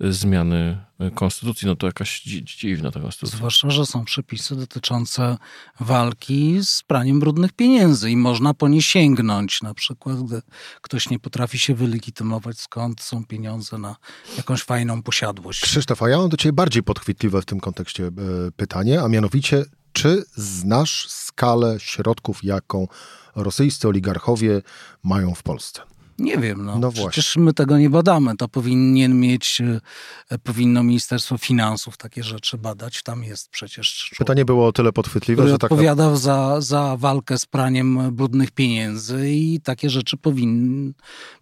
zmiany 0.00 0.78
konstytucji, 1.14 1.68
no 1.68 1.76
to 1.76 1.86
jakaś 1.86 2.22
dziwna 2.22 2.90
ta 2.90 3.00
konstytucja. 3.00 3.36
Zwłaszcza, 3.38 3.70
że 3.70 3.86
są 3.86 4.04
przepisy 4.04 4.56
dotyczące 4.56 5.38
walki 5.80 6.58
z 6.62 6.82
praniem 6.82 7.20
brudnych 7.20 7.52
pieniędzy 7.52 8.10
i 8.10 8.16
można 8.16 8.54
po 8.54 8.68
nie 8.68 8.82
sięgnąć, 8.82 9.62
na 9.62 9.74
przykład 9.74 10.22
gdy 10.22 10.42
ktoś 10.80 11.10
nie 11.10 11.18
potrafi 11.18 11.58
się 11.58 11.74
wylegitymować, 11.74 12.60
skąd 12.60 13.00
są 13.00 13.24
pieniądze 13.24 13.78
na 13.78 13.96
jakąś 14.36 14.62
fajną 14.62 15.02
posiadłość. 15.02 15.60
Krzysztof, 15.62 16.02
a 16.02 16.08
ja 16.08 16.18
mam 16.18 16.28
do 16.28 16.36
ciebie 16.36 16.52
bardziej 16.52 16.82
podchwytliwe 16.82 17.42
w 17.42 17.44
tym 17.44 17.60
kontekście 17.60 18.06
e, 18.06 18.10
pytanie, 18.56 19.02
a 19.02 19.08
mianowicie, 19.08 19.64
czy 19.92 20.24
znasz 20.34 21.08
skalę 21.08 21.76
środków, 21.80 22.44
jaką 22.44 22.88
rosyjscy 23.34 23.88
oligarchowie 23.88 24.62
mają 25.02 25.34
w 25.34 25.42
Polsce? 25.42 25.95
Nie 26.18 26.38
wiem, 26.38 26.64
no, 26.64 26.78
no 26.78 26.92
przecież 26.92 27.36
my 27.36 27.52
tego 27.52 27.78
nie 27.78 27.90
badamy. 27.90 28.36
To 28.36 28.48
powinien 28.48 29.20
mieć, 29.20 29.62
e, 30.30 30.38
powinno 30.38 30.82
Ministerstwo 30.82 31.38
Finansów 31.38 31.96
takie 31.96 32.22
rzeczy 32.22 32.58
badać. 32.58 33.02
Tam 33.02 33.24
jest 33.24 33.48
przecież... 33.48 34.14
Pytanie 34.18 34.44
było 34.44 34.66
o 34.66 34.72
tyle 34.72 34.92
podchwytliwe, 34.92 35.48
że 35.48 35.58
tak... 35.58 35.72
odpowiadał 35.72 36.16
za, 36.16 36.60
za 36.60 36.96
walkę 36.96 37.38
z 37.38 37.46
praniem 37.46 38.14
brudnych 38.14 38.50
pieniędzy 38.50 39.30
i 39.30 39.60
takie 39.60 39.90
rzeczy 39.90 40.16
powin, 40.16 40.92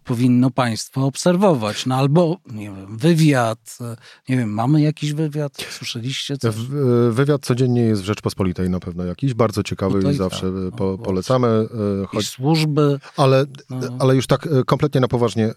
powinno 0.03 0.51
państwo 0.51 1.05
obserwować. 1.05 1.85
No 1.85 1.95
albo, 1.95 2.37
nie 2.51 2.65
wiem, 2.65 2.97
wywiad. 2.97 3.77
E, 3.81 3.95
nie 4.29 4.37
wiem, 4.37 4.49
mamy 4.49 4.81
jakiś 4.81 5.13
wywiad? 5.13 5.57
Słyszeliście 5.69 6.37
coś? 6.37 6.55
E, 6.55 7.11
wywiad 7.11 7.45
codziennie 7.45 7.81
jest 7.81 8.01
w 8.01 8.05
Rzeczpospolitej 8.05 8.69
na 8.69 8.79
pewno 8.79 9.03
jakiś. 9.03 9.33
Bardzo 9.33 9.63
ciekawy 9.63 9.99
no 10.03 10.11
i, 10.11 10.13
i 10.13 10.17
zawsze 10.17 10.41
tak, 10.41 10.77
po, 10.77 10.85
no, 10.85 10.97
polecamy. 10.97 11.67
Choć... 12.07 12.27
służby. 12.27 12.99
Ale, 13.17 13.45
no. 13.69 13.79
ale 13.99 14.15
już 14.15 14.27
tak 14.27 14.47
kompletnie 14.65 15.01
na 15.01 15.07
poważnie, 15.07 15.47
y, 15.47 15.53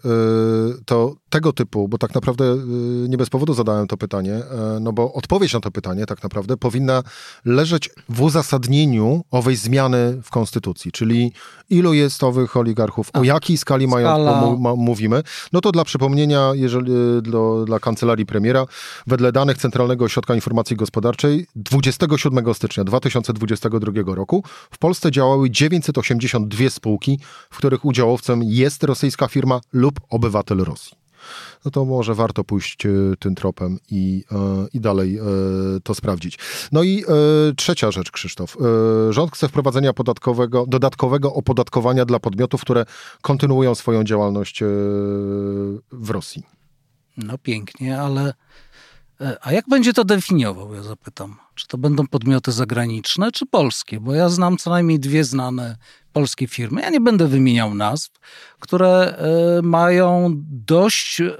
to 0.85 1.15
tego 1.29 1.53
typu, 1.53 1.87
bo 1.87 1.97
tak 1.97 2.15
naprawdę 2.15 2.45
y, 2.45 3.09
nie 3.09 3.17
bez 3.17 3.29
powodu 3.29 3.53
zadałem 3.53 3.87
to 3.87 3.97
pytanie, 3.97 4.33
y, 4.33 4.79
no 4.79 4.93
bo 4.93 5.13
odpowiedź 5.13 5.53
na 5.53 5.59
to 5.59 5.71
pytanie 5.71 6.05
tak 6.05 6.23
naprawdę 6.23 6.57
powinna 6.57 7.03
leżeć 7.45 7.89
w 8.09 8.21
uzasadnieniu 8.21 9.23
owej 9.31 9.55
zmiany 9.55 10.21
w 10.23 10.29
konstytucji, 10.29 10.91
czyli 10.91 11.33
ilu 11.69 11.93
jest 11.93 12.23
owych 12.23 12.57
oligarchów, 12.57 13.09
o 13.13 13.23
jakiej 13.23 13.57
skali 13.57 13.87
majątku 13.87 14.57
mówimy. 14.77 15.23
No 15.53 15.61
to 15.61 15.71
dla 15.71 15.83
przypomnienia, 15.83 16.51
jeżeli 16.53 16.91
dla, 17.21 17.65
dla 17.65 17.79
kancelarii 17.79 18.25
premiera, 18.25 18.65
wedle 19.07 19.31
danych 19.31 19.57
Centralnego 19.57 20.05
Ośrodka 20.05 20.35
Informacji 20.35 20.75
Gospodarczej 20.75 21.47
27 21.55 22.53
stycznia 22.53 22.83
2022 22.83 24.15
roku 24.15 24.43
w 24.71 24.77
Polsce 24.77 25.11
działały 25.11 25.49
982 25.49 26.69
spółki, 26.69 27.19
w 27.49 27.57
których 27.57 27.85
udziałowcem 27.85 28.43
jest 28.43 28.83
rosyjska 28.99 29.27
firma 29.27 29.61
lub 29.73 29.99
obywatel 30.09 30.57
Rosji 30.57 30.99
no 31.65 31.71
to 31.71 31.85
może 31.85 32.15
warto 32.15 32.43
pójść 32.43 32.85
e, 32.85 32.89
tym 33.19 33.35
tropem 33.35 33.79
i, 33.91 34.23
e, 34.31 34.35
i 34.73 34.79
dalej 34.79 35.17
e, 35.17 35.21
to 35.83 35.95
sprawdzić. 35.95 36.39
No 36.71 36.83
i 36.83 37.03
trzecia 37.57 37.91
rzecz, 37.91 38.11
Krzysztof. 38.11 38.57
Rząd 39.09 39.31
chce 39.31 39.47
wprowadzenia 39.47 39.93
podatkowego, 39.93 40.65
dodatkowego 40.67 41.33
opodatkowania 41.33 42.05
dla 42.05 42.19
podmiotów, 42.19 42.61
które 42.61 42.85
kontynuują 43.21 43.75
swoją 43.75 44.03
działalność 44.03 44.59
w 45.91 46.09
Rosji. 46.09 46.43
No 47.17 47.37
pięknie, 47.37 48.01
ale 48.01 48.33
a 49.41 49.51
jak 49.51 49.69
będzie 49.69 49.93
to 49.93 50.05
definiował, 50.05 50.73
ja 50.73 50.83
zapytam? 50.83 51.35
Czy 51.55 51.67
to 51.67 51.77
będą 51.77 52.07
podmioty 52.07 52.51
zagraniczne, 52.51 53.31
czy 53.31 53.45
polskie? 53.45 53.99
Bo 53.99 54.13
ja 54.13 54.29
znam 54.29 54.57
co 54.57 54.69
najmniej 54.69 54.99
dwie 54.99 55.23
znane 55.23 55.77
polskie 56.13 56.47
firmy, 56.47 56.81
ja 56.81 56.89
nie 56.89 57.01
będę 57.01 57.27
wymieniał 57.27 57.75
nazw, 57.75 58.11
które 58.59 59.17
e, 59.17 59.61
mają 59.61 60.33
dość 60.49 61.21
e, 61.21 61.35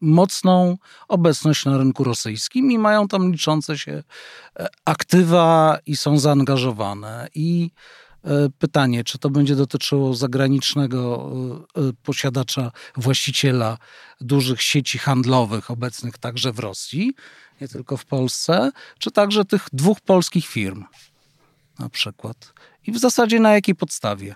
mocną 0.00 0.76
obecność 1.08 1.64
na 1.64 1.78
rynku 1.78 2.04
rosyjskim 2.04 2.70
i 2.70 2.78
mają 2.78 3.08
tam 3.08 3.32
liczące 3.32 3.78
się 3.78 4.02
e, 4.58 4.66
aktywa 4.84 5.78
i 5.86 5.96
są 5.96 6.18
zaangażowane. 6.18 7.28
I 7.34 7.70
pytanie, 8.58 9.04
czy 9.04 9.18
to 9.18 9.30
będzie 9.30 9.56
dotyczyło 9.56 10.14
zagranicznego 10.14 11.30
posiadacza, 12.02 12.72
właściciela 12.96 13.78
dużych 14.20 14.62
sieci 14.62 14.98
handlowych 14.98 15.70
obecnych 15.70 16.18
także 16.18 16.52
w 16.52 16.58
Rosji, 16.58 17.14
nie 17.60 17.68
tylko 17.68 17.96
w 17.96 18.04
Polsce, 18.04 18.70
czy 18.98 19.10
także 19.10 19.44
tych 19.44 19.66
dwóch 19.72 20.00
polskich 20.00 20.46
firm 20.46 20.84
na 21.78 21.88
przykład 21.88 22.52
i 22.86 22.92
w 22.92 22.98
zasadzie 22.98 23.40
na 23.40 23.52
jakiej 23.52 23.74
podstawie? 23.74 24.34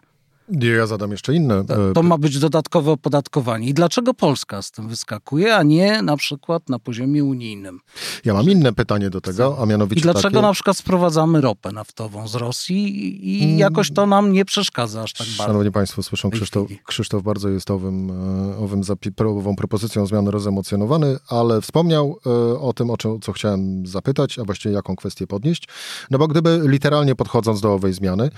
Ja 0.51 0.87
zadam 0.87 1.11
jeszcze 1.11 1.35
inne. 1.35 1.65
To 1.95 2.01
e, 2.01 2.03
ma 2.03 2.19
być 2.19 2.39
dodatkowe 2.39 2.91
opodatkowanie. 2.91 3.69
I 3.69 3.75
dlaczego 3.75 4.15
Polska 4.15 4.63
z 4.63 4.71
tym 4.71 4.89
wyskakuje, 4.89 5.57
a 5.57 5.63
nie 5.63 6.03
na 6.03 6.17
przykład 6.17 6.69
na 6.69 6.79
poziomie 6.79 7.25
unijnym? 7.25 7.81
Ja 8.25 8.35
mam 8.35 8.51
inne 8.51 8.73
pytanie 8.73 9.11
do 9.11 9.21
tego, 9.21 9.59
a 9.61 9.67
mianowicie 9.67 10.01
I 10.01 10.03
dlaczego 10.03 10.31
takie... 10.31 10.43
na 10.43 10.53
przykład 10.53 10.77
sprowadzamy 10.77 11.41
ropę 11.41 11.73
naftową 11.73 12.29
z 12.29 12.35
Rosji 12.35 13.41
i 13.41 13.45
mm. 13.45 13.59
jakoś 13.59 13.93
to 13.93 14.07
nam 14.07 14.33
nie 14.33 14.45
przeszkadza 14.45 15.03
aż 15.03 15.13
tak 15.13 15.27
bardzo? 15.27 15.43
Szanowni 15.43 15.73
Państwo, 15.73 16.03
słyszą, 16.03 16.31
Krzysztof, 16.31 16.69
Krzysztof 16.87 17.23
bardzo 17.23 17.49
jest 17.49 17.71
owym, 17.71 18.11
e, 18.11 18.57
owym 18.57 18.83
ową 19.19 19.57
propozycją 19.57 20.07
zmiany 20.07 20.31
rozemocjonowany, 20.31 21.17
ale 21.29 21.61
wspomniał 21.61 22.19
e, 22.27 22.31
o 22.61 22.73
tym, 22.73 22.91
o 22.91 22.97
czym, 22.97 23.21
co 23.21 23.33
chciałem 23.33 23.87
zapytać, 23.87 24.39
a 24.39 24.45
właściwie 24.45 24.75
jaką 24.75 24.97
kwestię 24.97 25.27
podnieść. 25.27 25.69
No 26.11 26.19
bo 26.19 26.29
gdyby 26.29 26.61
literalnie 26.65 27.15
podchodząc 27.15 27.61
do 27.61 27.75
owej 27.75 27.93
zmiany, 27.93 28.31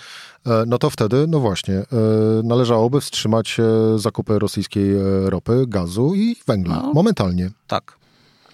no 0.67 0.79
to 0.79 0.91
wtedy, 0.91 1.27
no 1.29 1.41
właśnie, 1.41 1.83
należałoby 2.45 3.01
wstrzymać 3.01 3.57
zakupy 3.97 4.39
rosyjskiej 4.39 4.97
e, 4.97 5.31
ropy, 5.31 5.65
gazu 5.69 6.15
i 6.15 6.37
węgla. 6.47 6.83
No, 6.83 6.93
momentalnie. 6.95 7.51
Tak. 7.67 8.00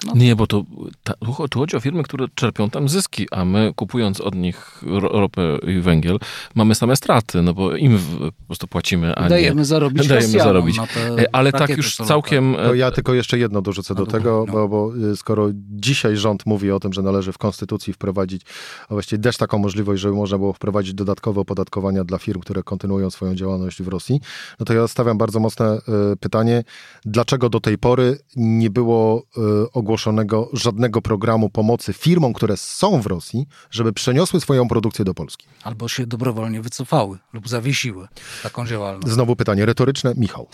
No. 0.07 0.13
Nie, 0.15 0.37
bo 0.37 0.47
to 0.47 0.65
ta, 1.03 1.15
tu 1.51 1.53
chodzi 1.53 1.77
o 1.77 1.81
firmy, 1.81 2.03
które 2.03 2.27
czerpią 2.35 2.71
tam 2.71 2.89
zyski, 2.89 3.27
a 3.31 3.45
my 3.45 3.73
kupując 3.77 4.21
od 4.21 4.35
nich 4.35 4.83
ropę 5.01 5.59
i 5.67 5.81
węgiel, 5.81 6.19
mamy 6.55 6.75
same 6.75 6.97
straty, 6.97 7.43
no 7.43 7.55
bo 7.55 7.77
im 7.77 7.99
po 8.39 8.47
prostu 8.47 8.67
płacimy, 8.67 9.15
a 9.15 9.29
dajemy 9.29 9.61
nie... 9.61 9.65
Zarobić 9.65 10.09
dajemy 10.09 10.39
zarobić. 10.39 10.77
E, 11.19 11.35
ale 11.35 11.53
tak 11.53 11.77
już 11.77 11.97
całkiem... 11.97 12.55
To 12.55 12.75
ja 12.75 12.91
tylko 12.91 13.15
jeszcze 13.15 13.39
jedno 13.39 13.63
dorzucę 13.63 13.95
do 13.95 14.07
tego, 14.07 14.45
no. 14.47 14.53
bo, 14.53 14.69
bo 14.69 14.97
y, 15.13 15.17
skoro 15.17 15.49
dzisiaj 15.55 16.17
rząd 16.17 16.47
mówi 16.47 16.71
o 16.71 16.81
tym, 16.81 16.93
że 16.93 17.03
należy 17.03 17.33
w 17.33 17.39
konstytucji 17.39 17.93
wprowadzić, 17.93 18.43
a 18.89 18.95
właściwie 18.95 19.19
dać 19.19 19.37
taką 19.37 19.59
możliwość, 19.59 20.03
żeby 20.03 20.15
można 20.15 20.39
było 20.39 20.53
wprowadzić 20.53 20.95
dodatkowe 20.95 21.41
opodatkowania 21.41 22.05
dla 22.05 22.19
firm, 22.19 22.41
które 22.41 22.63
kontynuują 22.63 23.11
swoją 23.11 23.35
działalność 23.35 23.83
w 23.83 23.89
Rosji, 23.89 24.21
no 24.61 24.67
to 24.67 24.75
ja 24.75 24.89
stawiam 24.89 25.19
bardzo 25.19 25.41
mocne 25.41 25.79
y, 26.13 26.17
pytanie, 26.17 26.65
dlaczego 27.05 27.49
do 27.49 27.61
tej 27.61 27.79
pory 27.79 28.19
nie 28.37 28.71
było 28.71 29.23
y, 29.39 29.73
ogłoszonego 29.97 30.51
żadnego 30.53 31.03
programu 31.03 31.51
pomocy 31.51 31.93
firmom, 31.93 32.33
które 32.33 32.57
są 32.57 33.01
w 33.03 33.07
Rosji, 33.07 33.47
żeby 33.71 33.93
przeniosły 33.93 34.41
swoją 34.41 34.69
produkcję 34.69 35.05
do 35.05 35.15
Polski? 35.15 35.47
Albo 35.63 35.89
się 35.89 36.07
dobrowolnie 36.07 36.63
wycofały 36.63 37.19
lub 37.33 37.49
zawiesiły 37.49 38.09
taką 38.43 38.67
działalność. 38.67 39.09
Znowu 39.09 39.37
pytanie 39.37 39.67
retoryczne. 39.67 40.15
Michał. 40.17 40.49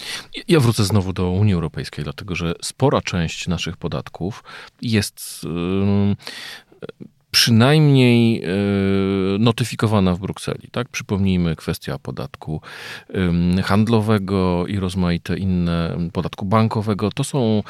Ja 0.48 0.60
wrócę 0.60 0.84
znowu 0.84 1.12
do 1.12 1.30
Unii 1.30 1.54
Europejskiej, 1.54 2.04
dlatego 2.04 2.34
że 2.34 2.54
spora 2.62 3.00
część 3.00 3.48
naszych 3.48 3.76
podatków 3.76 4.44
jest 4.82 5.46
przynajmniej 7.32 8.44
e, 8.44 8.48
notyfikowana 9.38 10.14
w 10.14 10.18
Brukseli. 10.18 10.68
Tak? 10.72 10.88
Przypomnijmy 10.88 11.56
kwestia 11.56 11.98
podatku 11.98 12.60
handlowego 13.64 14.66
i 14.66 14.76
rozmaite 14.78 15.36
inne, 15.36 15.98
podatku 16.12 16.44
bankowego. 16.44 17.10
To 17.10 17.24
są, 17.24 17.62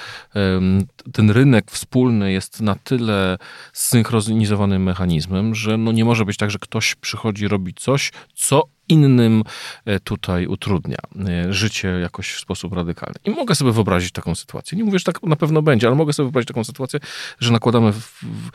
ten 1.12 1.30
rynek 1.30 1.70
wspólny 1.70 2.32
jest 2.32 2.60
na 2.60 2.74
tyle 2.74 3.38
zsynchronizowanym 3.72 4.82
mechanizmem, 4.82 5.54
że 5.54 5.76
no 5.76 5.92
nie 5.92 6.04
może 6.04 6.24
być 6.24 6.36
tak, 6.36 6.50
że 6.50 6.58
ktoś 6.58 6.94
przychodzi 6.94 7.48
robić 7.48 7.80
coś, 7.80 8.12
co 8.34 8.62
innym 8.88 9.44
e, 9.84 10.00
tutaj 10.00 10.46
utrudnia 10.46 10.96
e, 11.28 11.52
życie 11.52 11.88
jakoś 11.88 12.32
w 12.32 12.40
sposób 12.40 12.72
radykalny. 12.72 13.14
I 13.24 13.30
mogę 13.30 13.54
sobie 13.54 13.72
wyobrazić 13.72 14.12
taką 14.12 14.34
sytuację. 14.34 14.78
Nie 14.78 14.84
mówię, 14.84 14.98
że 14.98 15.04
tak 15.04 15.22
na 15.22 15.36
pewno 15.36 15.62
będzie, 15.62 15.86
ale 15.86 15.96
mogę 15.96 16.12
sobie 16.12 16.24
wyobrazić 16.24 16.48
taką 16.48 16.64
sytuację, 16.64 17.00
że 17.40 17.52
nakładamy 17.52 17.92
w, 17.92 17.98
w, 18.22 18.50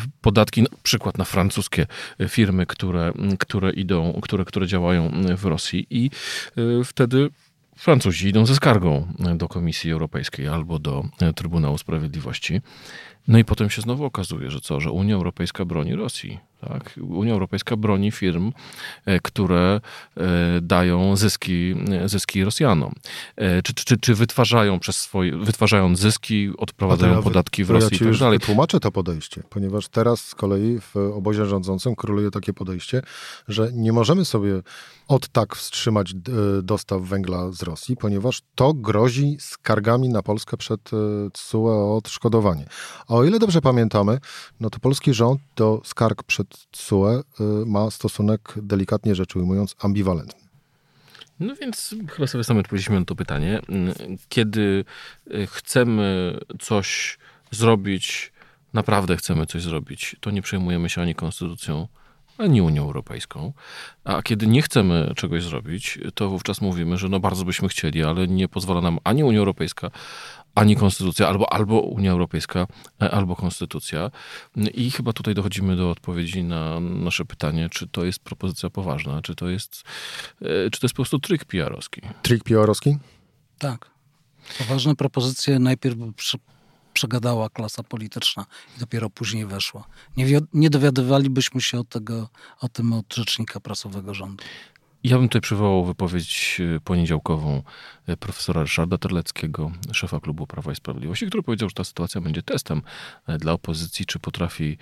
w 0.00 0.08
podatki, 0.20 0.62
na 0.62 0.68
przykład 0.82 1.18
na 1.18 1.24
francuskie 1.24 1.86
firmy, 2.28 2.66
które, 2.66 3.12
które 3.38 3.72
idą, 3.72 4.20
które, 4.22 4.44
które 4.44 4.66
działają 4.66 5.10
w 5.36 5.44
Rosji 5.44 5.86
i 5.90 6.10
e, 6.56 6.84
wtedy 6.84 7.30
Francuzi 7.76 8.28
idą 8.28 8.46
ze 8.46 8.54
skargą 8.54 9.06
do 9.34 9.48
Komisji 9.48 9.92
Europejskiej 9.92 10.48
albo 10.48 10.78
do 10.78 11.04
Trybunału 11.34 11.78
Sprawiedliwości. 11.78 12.60
No 13.28 13.38
i 13.38 13.44
potem 13.44 13.70
się 13.70 13.82
znowu 13.82 14.04
okazuje, 14.04 14.50
że 14.50 14.60
co, 14.60 14.80
że 14.80 14.90
Unia 14.90 15.14
Europejska 15.14 15.64
broni 15.64 15.94
Rosji. 15.94 16.38
Tak? 16.60 16.94
Unia 17.08 17.32
Europejska 17.32 17.76
broni 17.76 18.10
firm, 18.10 18.52
e, 19.06 19.20
które 19.20 19.80
e, 20.16 20.20
dają 20.62 21.16
zyski, 21.16 21.74
e, 21.92 22.08
zyski 22.08 22.44
Rosjanom. 22.44 22.92
Czy, 23.64 23.74
czy, 23.74 23.96
czy 23.98 24.14
wytwarzają 24.14 24.80
przez 24.80 24.96
swoje, 24.96 25.36
wytwarzając 25.36 25.98
zyski, 25.98 26.50
odprowadzają 26.58 27.22
podatki 27.22 27.64
w 27.64 27.70
Rosji 27.70 27.98
ja 28.00 28.06
i 28.06 28.10
tak 28.10 28.18
dalej. 28.18 28.38
Tłumaczę 28.38 28.80
to 28.80 28.92
podejście, 28.92 29.42
ponieważ 29.50 29.88
teraz 29.88 30.20
z 30.20 30.34
kolei 30.34 30.80
w 30.80 30.96
obozie 30.96 31.46
rządzącym 31.46 31.96
króluje 31.96 32.30
takie 32.30 32.52
podejście, 32.52 33.02
że 33.48 33.70
nie 33.72 33.92
możemy 33.92 34.24
sobie 34.24 34.62
od 35.08 35.28
tak 35.28 35.56
wstrzymać 35.56 36.14
dostaw 36.62 37.02
węgla 37.02 37.52
z 37.52 37.62
Rosji, 37.62 37.96
ponieważ 37.96 38.40
to 38.54 38.74
grozi 38.74 39.36
skargami 39.40 40.08
na 40.08 40.22
Polskę 40.22 40.56
przed 40.56 40.90
TSUE 41.32 41.68
o 41.68 41.96
odszkodowanie. 41.96 42.66
A 43.08 43.14
o 43.16 43.24
ile 43.24 43.38
dobrze 43.38 43.60
pamiętamy, 43.60 44.18
no 44.60 44.70
to 44.70 44.78
polski 44.78 45.14
rząd 45.14 45.40
do 45.56 45.80
skarg 45.84 46.22
przed 46.22 46.70
TSUE 46.70 47.06
y, 47.10 47.22
ma 47.66 47.90
stosunek, 47.90 48.54
delikatnie 48.56 49.14
rzecz 49.14 49.36
ujmując, 49.36 49.76
ambiwalentny. 49.78 50.46
No 51.40 51.54
więc 51.54 51.94
chyba 52.10 52.26
sobie 52.26 52.44
sami 52.44 52.60
odpowiedzieliśmy 52.60 53.00
na 53.00 53.06
to 53.06 53.14
pytanie. 53.14 53.60
Kiedy 54.28 54.84
y, 55.34 55.46
chcemy 55.46 56.38
coś 56.60 57.18
zrobić, 57.50 58.32
naprawdę 58.72 59.16
chcemy 59.16 59.46
coś 59.46 59.62
zrobić, 59.62 60.16
to 60.20 60.30
nie 60.30 60.42
przejmujemy 60.42 60.88
się 60.88 61.02
ani 61.02 61.14
konstytucją, 61.14 61.88
ani 62.38 62.62
Unią 62.62 62.82
Europejską. 62.82 63.52
A 64.04 64.22
kiedy 64.22 64.46
nie 64.46 64.62
chcemy 64.62 65.12
czegoś 65.16 65.44
zrobić, 65.44 65.98
to 66.14 66.28
wówczas 66.28 66.60
mówimy, 66.60 66.98
że 66.98 67.08
no 67.08 67.20
bardzo 67.20 67.44
byśmy 67.44 67.68
chcieli, 67.68 68.04
ale 68.04 68.28
nie 68.28 68.48
pozwala 68.48 68.80
nam 68.80 68.98
ani 69.04 69.24
Unia 69.24 69.38
Europejska, 69.38 69.90
ani 70.56 70.76
konstytucja, 70.76 71.28
albo, 71.28 71.52
albo 71.52 71.80
Unia 71.80 72.12
Europejska, 72.12 72.66
e, 73.02 73.10
albo 73.10 73.36
konstytucja. 73.36 74.10
I 74.74 74.90
chyba 74.90 75.12
tutaj 75.12 75.34
dochodzimy 75.34 75.76
do 75.76 75.90
odpowiedzi 75.90 76.44
na 76.44 76.80
nasze 76.80 77.24
pytanie, 77.24 77.68
czy 77.70 77.88
to 77.88 78.04
jest 78.04 78.18
propozycja 78.18 78.70
poważna, 78.70 79.22
czy 79.22 79.34
to 79.34 79.48
jest, 79.48 79.82
e, 80.42 80.70
czy 80.70 80.80
to 80.80 80.86
jest 80.86 80.94
po 80.94 81.02
prostu 81.02 81.18
trik 81.18 81.44
PR-owski. 81.44 82.00
Trik 82.22 82.44
PR-owski? 82.44 82.96
Tak. 83.58 83.90
Poważne 84.58 84.96
propozycje 84.96 85.58
najpierw 85.58 85.96
przegadała 86.92 87.50
klasa 87.50 87.82
polityczna 87.82 88.46
i 88.76 88.80
dopiero 88.80 89.10
później 89.10 89.46
weszła. 89.46 89.84
Nie, 90.16 90.40
nie 90.52 90.70
dowiadywalibyśmy 90.70 91.60
się 91.60 91.78
o, 91.80 91.84
tego, 91.84 92.28
o 92.60 92.68
tym 92.68 92.92
od 92.92 93.14
rzecznika 93.14 93.60
prasowego 93.60 94.14
rządu. 94.14 94.44
Ja 95.04 95.18
bym 95.18 95.28
tutaj 95.28 95.40
przywołał 95.40 95.84
wypowiedź 95.84 96.60
e, 96.76 96.80
poniedziałkową 96.80 97.62
e, 98.06 98.16
profesora 98.16 98.62
Ryszarda 98.62 98.98
Terleckiego, 98.98 99.72
szefa 99.92 100.20
klubu 100.20 100.46
Prawa 100.46 100.72
i 100.72 100.76
Sprawiedliwości, 100.76 101.26
który 101.26 101.42
powiedział, 101.42 101.68
że 101.68 101.74
ta 101.74 101.84
sytuacja 101.84 102.20
będzie 102.20 102.42
testem 102.42 102.82
e, 103.26 103.38
dla 103.38 103.52
opozycji, 103.52 104.06
czy 104.06 104.18
potrafi 104.18 104.78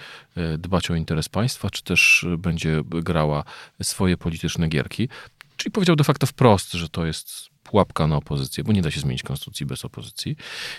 dbać 0.59 0.91
o 0.91 0.95
interes 0.95 1.29
państwa, 1.29 1.71
czy 1.71 1.83
też 1.83 2.27
będzie 2.39 2.83
grała 2.85 3.45
swoje 3.83 4.17
polityczne 4.17 4.69
gierki. 4.69 5.09
Czyli 5.57 5.73
powiedział 5.73 5.97
de 5.97 6.05
facto 6.05 6.27
wprost, 6.27 6.73
że 6.73 6.89
to 6.89 7.07
jest 7.07 7.55
pułapka 7.65 8.07
na 8.07 8.17
opozycję, 8.17 8.65
bo 8.65 8.73
nie 8.73 8.83
da 8.83 8.91
się 8.91 9.01
zmienić 9.01 9.23
konstytucji 9.23 9.67
bez 9.67 9.85
opozycji. 9.85 10.37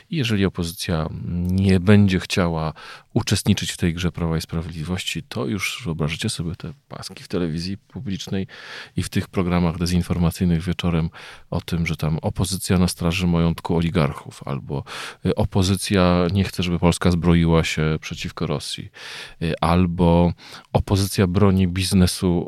I 0.10 0.18
jeżeli 0.18 0.46
opozycja 0.46 1.10
nie 1.48 1.80
będzie 1.80 2.20
chciała 2.20 2.74
uczestniczyć 3.14 3.72
w 3.72 3.78
tej 3.78 3.94
grze 3.94 4.12
Prawa 4.12 4.38
i 4.38 4.42
Sprawiedliwości, 4.42 5.24
to 5.24 5.46
już 5.46 5.82
wyobraźcie 5.86 6.30
sobie 6.30 6.56
te 6.56 6.74
paski 6.88 7.24
w 7.24 7.28
telewizji 7.28 7.78
publicznej 7.78 8.48
i 8.98 9.04
w 9.04 9.10
tych 9.10 9.28
programach 9.28 9.78
dezinformacyjnych 9.78 10.62
wieczorem 10.62 11.10
o 11.50 11.62
tym, 11.62 11.86
że 11.88 11.96
tam 11.96 12.18
opozycja 12.22 12.78
na 12.78 12.88
straży 12.88 13.28
majątku 13.28 13.76
oligarchów, 13.76 14.42
albo 14.46 14.84
y, 15.26 15.36
opozycja 15.36 16.28
nie 16.34 16.44
chce, 16.44 16.64
żeby 16.64 16.80
Polska 16.80 17.12
zbroiła 17.12 17.64
się 17.64 17.98
przeciwko 18.02 18.48
Rosji, 18.48 18.90
y, 19.42 19.54
albo 19.62 20.34
opozycja 20.74 21.28
broni 21.28 21.68
biznesu 21.68 22.48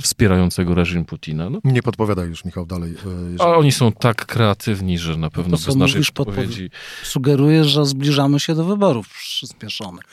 wspierającego 0.00 0.74
reżim 0.74 1.04
Putina. 1.04 1.50
No. 1.50 1.60
Nie 1.64 1.82
podpowiadaj 1.82 2.28
już, 2.28 2.44
Michał, 2.44 2.66
dalej. 2.66 2.94
E, 3.38 3.42
A 3.42 3.56
oni 3.56 3.72
są 3.72 3.92
tak 3.92 4.26
kreatywni, 4.26 4.98
że 4.98 5.16
na 5.16 5.30
pewno 5.30 5.56
to, 5.56 5.66
bez 5.66 5.76
naszej 5.76 6.02
podpowiedzi... 6.14 6.70
Sugerujesz, 7.02 7.66
że 7.66 7.86
zbliżamy 7.86 8.40
się 8.40 8.54
do 8.54 8.64
wyborów 8.64 9.08
przyspieszonych. 9.08 10.04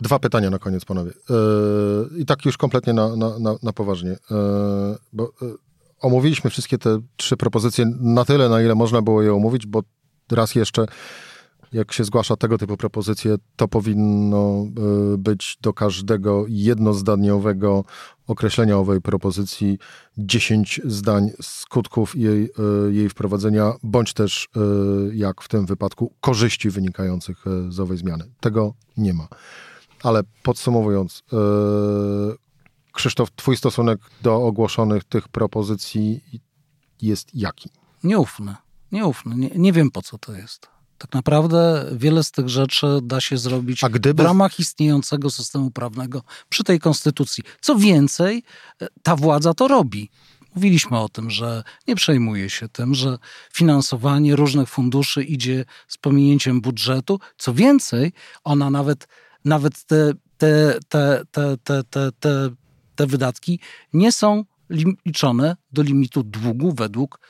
Dwa 0.00 0.18
pytania 0.18 0.50
na 0.50 0.58
koniec, 0.58 0.84
panowie. 0.84 1.12
Yy, 1.30 2.18
I 2.18 2.26
tak 2.26 2.44
już 2.44 2.56
kompletnie 2.56 2.92
na, 2.92 3.16
na, 3.16 3.38
na, 3.38 3.54
na 3.62 3.72
poważnie. 3.72 4.10
Yy, 4.10 4.96
bo 5.12 5.32
yy, 5.42 5.54
omówiliśmy 6.00 6.50
wszystkie 6.50 6.78
te 6.78 7.00
trzy 7.16 7.36
propozycje 7.36 7.86
na 8.00 8.24
tyle, 8.24 8.48
na 8.48 8.62
ile 8.62 8.74
można 8.74 9.02
było 9.02 9.22
je 9.22 9.34
omówić, 9.34 9.66
bo 9.66 9.82
raz 10.30 10.54
jeszcze 10.54 10.86
jak 11.72 11.92
się 11.92 12.04
zgłasza 12.04 12.36
tego 12.36 12.58
typu 12.58 12.76
propozycje, 12.76 13.36
to 13.56 13.68
powinno 13.68 14.66
y, 15.14 15.18
być 15.18 15.58
do 15.60 15.72
każdego 15.72 16.44
jednozdaniowego 16.48 17.84
określenia 18.26 18.78
owej 18.78 19.00
propozycji 19.00 19.78
10 20.18 20.80
zdań 20.84 21.30
skutków 21.42 22.16
jej, 22.16 22.44
y, 22.88 22.92
jej 22.92 23.08
wprowadzenia, 23.08 23.72
bądź 23.82 24.12
też, 24.12 24.48
y, 25.10 25.16
jak 25.16 25.42
w 25.42 25.48
tym 25.48 25.66
wypadku, 25.66 26.12
korzyści 26.20 26.70
wynikających 26.70 27.44
z 27.68 27.80
owej 27.80 27.98
zmiany. 27.98 28.24
Tego 28.40 28.74
nie 28.96 29.14
ma. 29.14 29.28
Ale 30.02 30.22
podsumowując, 30.42 31.22
Krzysztof, 32.96 33.30
twój 33.36 33.56
stosunek 33.56 34.00
do 34.22 34.36
ogłoszonych 34.36 35.04
tych 35.04 35.28
propozycji 35.28 36.20
jest 37.02 37.34
jaki? 37.34 37.70
Nieufny. 38.04 38.54
Nieufny. 38.92 39.36
Nie, 39.36 39.48
nie 39.48 39.72
wiem, 39.72 39.90
po 39.90 40.02
co 40.02 40.18
to 40.18 40.32
jest. 40.32 40.68
Tak 40.98 41.12
naprawdę 41.12 41.86
wiele 41.92 42.24
z 42.24 42.30
tych 42.30 42.48
rzeczy 42.48 42.86
da 43.02 43.20
się 43.20 43.38
zrobić 43.38 43.80
gdyby... 43.90 44.22
w 44.22 44.26
ramach 44.26 44.58
istniejącego 44.58 45.30
systemu 45.30 45.70
prawnego 45.70 46.22
przy 46.48 46.64
tej 46.64 46.80
konstytucji. 46.80 47.44
Co 47.60 47.76
więcej, 47.76 48.42
ta 49.02 49.16
władza 49.16 49.54
to 49.54 49.68
robi. 49.68 50.10
Mówiliśmy 50.54 50.98
o 50.98 51.08
tym, 51.08 51.30
że 51.30 51.62
nie 51.88 51.96
przejmuje 51.96 52.50
się 52.50 52.68
tym, 52.68 52.94
że 52.94 53.18
finansowanie 53.52 54.36
różnych 54.36 54.68
funduszy 54.68 55.22
idzie 55.22 55.64
z 55.88 55.98
pominięciem 55.98 56.60
budżetu. 56.60 57.20
Co 57.38 57.54
więcej, 57.54 58.12
ona 58.44 58.70
nawet, 58.70 59.08
nawet 59.44 59.84
te, 59.84 60.12
te, 60.38 60.78
te, 60.88 61.22
te, 61.30 61.56
te, 61.56 61.84
te, 61.84 62.12
te, 62.20 62.50
te 62.94 63.06
wydatki 63.06 63.60
nie 63.92 64.12
są 64.12 64.44
liczone 65.06 65.56
do 65.72 65.82
limitu 65.82 66.22
długu 66.22 66.72
według 66.72 67.20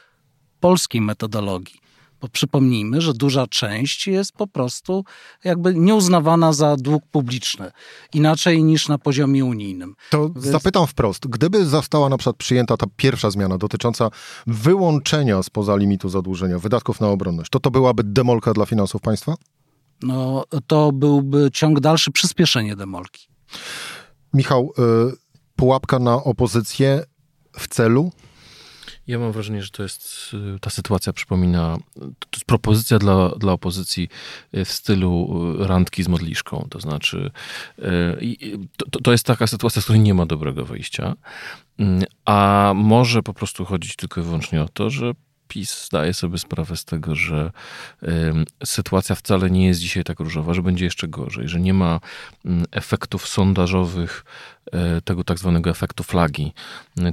polskiej 0.61 1.01
metodologii 1.01 1.86
Bo 2.27 2.31
przypomnijmy, 2.31 3.01
że 3.01 3.15
duża 3.15 3.47
część 3.47 4.07
jest 4.07 4.33
po 4.33 4.47
prostu 4.47 5.05
jakby 5.45 5.75
nieuznawana 5.75 6.53
za 6.53 6.77
dług 6.77 7.03
publiczny. 7.11 7.71
Inaczej 8.15 8.65
niż 8.65 8.89
na 8.89 8.99
poziomie 8.99 9.45
unijnym. 9.45 9.95
To 10.11 10.31
Więc... 10.31 10.47
zapytam 10.47 10.87
wprost. 10.87 11.27
Gdyby 11.27 11.67
została 11.67 12.09
na 12.09 12.17
przykład 12.19 12.37
przyjęta 12.37 12.77
ta 12.77 12.87
pierwsza 12.97 13.31
zmiana 13.31 13.59
dotycząca 13.59 14.11
wyłączenia 14.47 15.43
spoza 15.43 15.77
limitu 15.77 16.09
zadłużenia 16.09 16.59
wydatków 16.59 17.01
na 17.01 17.09
obronność, 17.09 17.51
to 17.51 17.61
to 17.61 17.71
byłaby 17.71 18.05
demolka 18.05 18.53
dla 18.53 18.67
finansów 18.67 19.01
państwa? 19.01 19.35
No, 20.03 20.45
to 20.67 20.93
byłby 20.93 21.51
ciąg 21.53 21.81
dalszy 21.81 22.11
przyspieszenie 22.13 22.77
demolki. 22.77 23.29
Michał, 24.35 24.73
y, 24.79 25.17
pułapka 25.57 25.99
na 25.99 26.15
opozycję 26.15 27.05
w 27.59 27.69
celu? 27.69 28.13
Ja 29.07 29.19
mam 29.19 29.33
wrażenie, 29.33 29.63
że 29.63 29.71
to 29.71 29.83
jest, 29.83 30.31
y, 30.57 30.61
ta 30.61 30.71
sytuacja 30.71 31.13
przypomina, 31.13 31.79
to 31.95 32.29
jest 32.35 32.45
propozycja 32.47 32.99
dla, 32.99 33.29
dla 33.29 33.53
opozycji 33.53 34.09
y, 34.55 34.65
w 34.65 34.73
stylu 34.73 35.55
randki 35.59 36.03
z 36.03 36.09
modliszką. 36.09 36.67
To 36.71 36.81
znaczy, 36.81 37.31
to, 38.91 39.01
to 39.01 39.13
jest 39.13 39.27
taka 39.27 39.47
sytuacja, 39.47 39.83
z 39.83 39.85
której 39.85 40.03
nie 40.03 40.15
ma 40.15 40.27
dobrego 40.27 40.65
wyjścia. 40.65 41.17
Mm, 41.79 42.05
a 42.25 42.73
może 42.77 43.23
po 43.23 43.35
prostu 43.35 43.65
chodzić 43.65 43.97
tylko 43.97 44.21
i 44.21 44.25
wyłącznie 44.25 44.63
o 44.63 44.69
to, 44.69 44.91
że 44.91 45.13
PiS 45.49 45.87
zdaje 45.87 46.15
sobie 46.15 46.39
sprawę 46.39 46.77
z 46.77 46.85
tego, 46.85 47.15
że 47.15 47.53
sytuacja 48.65 49.15
wcale 49.15 49.51
nie 49.51 49.67
jest 49.67 49.81
dzisiaj 49.81 50.05
tak 50.05 50.21
różowa, 50.21 50.55
że 50.55 50.63
będzie 50.63 50.85
jeszcze 50.85 51.09
gorzej, 51.09 51.49
że 51.49 51.61
nie 51.61 51.75
ma 51.75 52.01
y, 52.47 52.49
efektów 52.71 53.29
sondażowych, 53.29 54.25
y, 54.99 55.03
tego 55.03 55.25
tak 55.25 55.39
zwanego 55.39 55.71
efektu 55.71 56.05
flagi, 56.05 56.53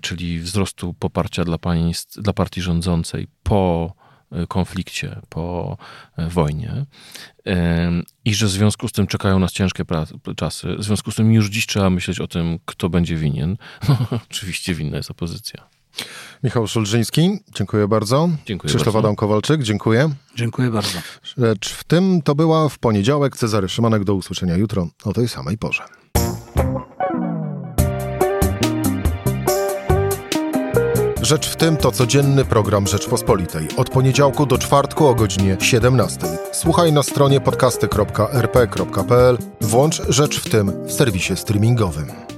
czyli 0.01 0.39
wzrostu 0.39 0.93
poparcia 0.93 1.43
dla, 1.43 1.57
państw, 1.57 2.21
dla 2.21 2.33
partii 2.33 2.61
rządzącej 2.61 3.27
po 3.43 3.93
konflikcie, 4.47 5.21
po 5.29 5.77
wojnie 6.17 6.85
i 8.25 8.35
że 8.35 8.45
w 8.45 8.49
związku 8.49 8.87
z 8.87 8.91
tym 8.91 9.07
czekają 9.07 9.39
nas 9.39 9.51
ciężkie 9.51 9.83
czasy. 10.35 10.75
W 10.75 10.83
związku 10.83 11.11
z 11.11 11.15
tym 11.15 11.33
już 11.33 11.49
dziś 11.49 11.67
trzeba 11.67 11.89
myśleć 11.89 12.19
o 12.19 12.27
tym, 12.27 12.59
kto 12.65 12.89
będzie 12.89 13.15
winien. 13.15 13.57
No, 13.89 13.97
oczywiście 14.31 14.73
winna 14.73 14.97
jest 14.97 15.11
opozycja. 15.11 15.67
Michał 16.43 16.67
Szulżyński, 16.67 17.39
dziękuję 17.55 17.87
bardzo. 17.87 18.29
Dziękuję 18.45 18.69
Krzysztof 18.69 18.93
bardzo. 18.93 18.99
Adam 18.99 19.15
Kowalczyk, 19.15 19.63
dziękuję. 19.63 20.09
Dziękuję 20.35 20.69
bardzo. 20.69 20.99
Rzecz 21.37 21.73
w 21.73 21.83
tym 21.83 22.21
to 22.21 22.35
była 22.35 22.69
w 22.69 22.79
poniedziałek 22.79 23.37
Cezary 23.37 23.69
Szymanek. 23.69 24.03
Do 24.03 24.15
usłyszenia 24.15 24.57
jutro 24.57 24.87
o 25.03 25.13
tej 25.13 25.27
samej 25.27 25.57
porze. 25.57 25.83
Rzecz 31.21 31.49
w 31.49 31.55
tym 31.55 31.77
to 31.77 31.91
codzienny 31.91 32.45
program 32.45 32.87
Rzeczpospolitej. 32.87 33.67
Od 33.77 33.89
poniedziałku 33.89 34.45
do 34.45 34.57
czwartku 34.57 35.07
o 35.07 35.15
godzinie 35.15 35.57
17. 35.59 36.19
Słuchaj 36.51 36.93
na 36.93 37.03
stronie 37.03 37.41
podcasty.rp.pl. 37.41 39.37
Włącz 39.61 40.01
Rzecz 40.09 40.39
w 40.39 40.49
tym 40.49 40.87
w 40.87 40.91
serwisie 40.91 41.35
streamingowym. 41.35 42.32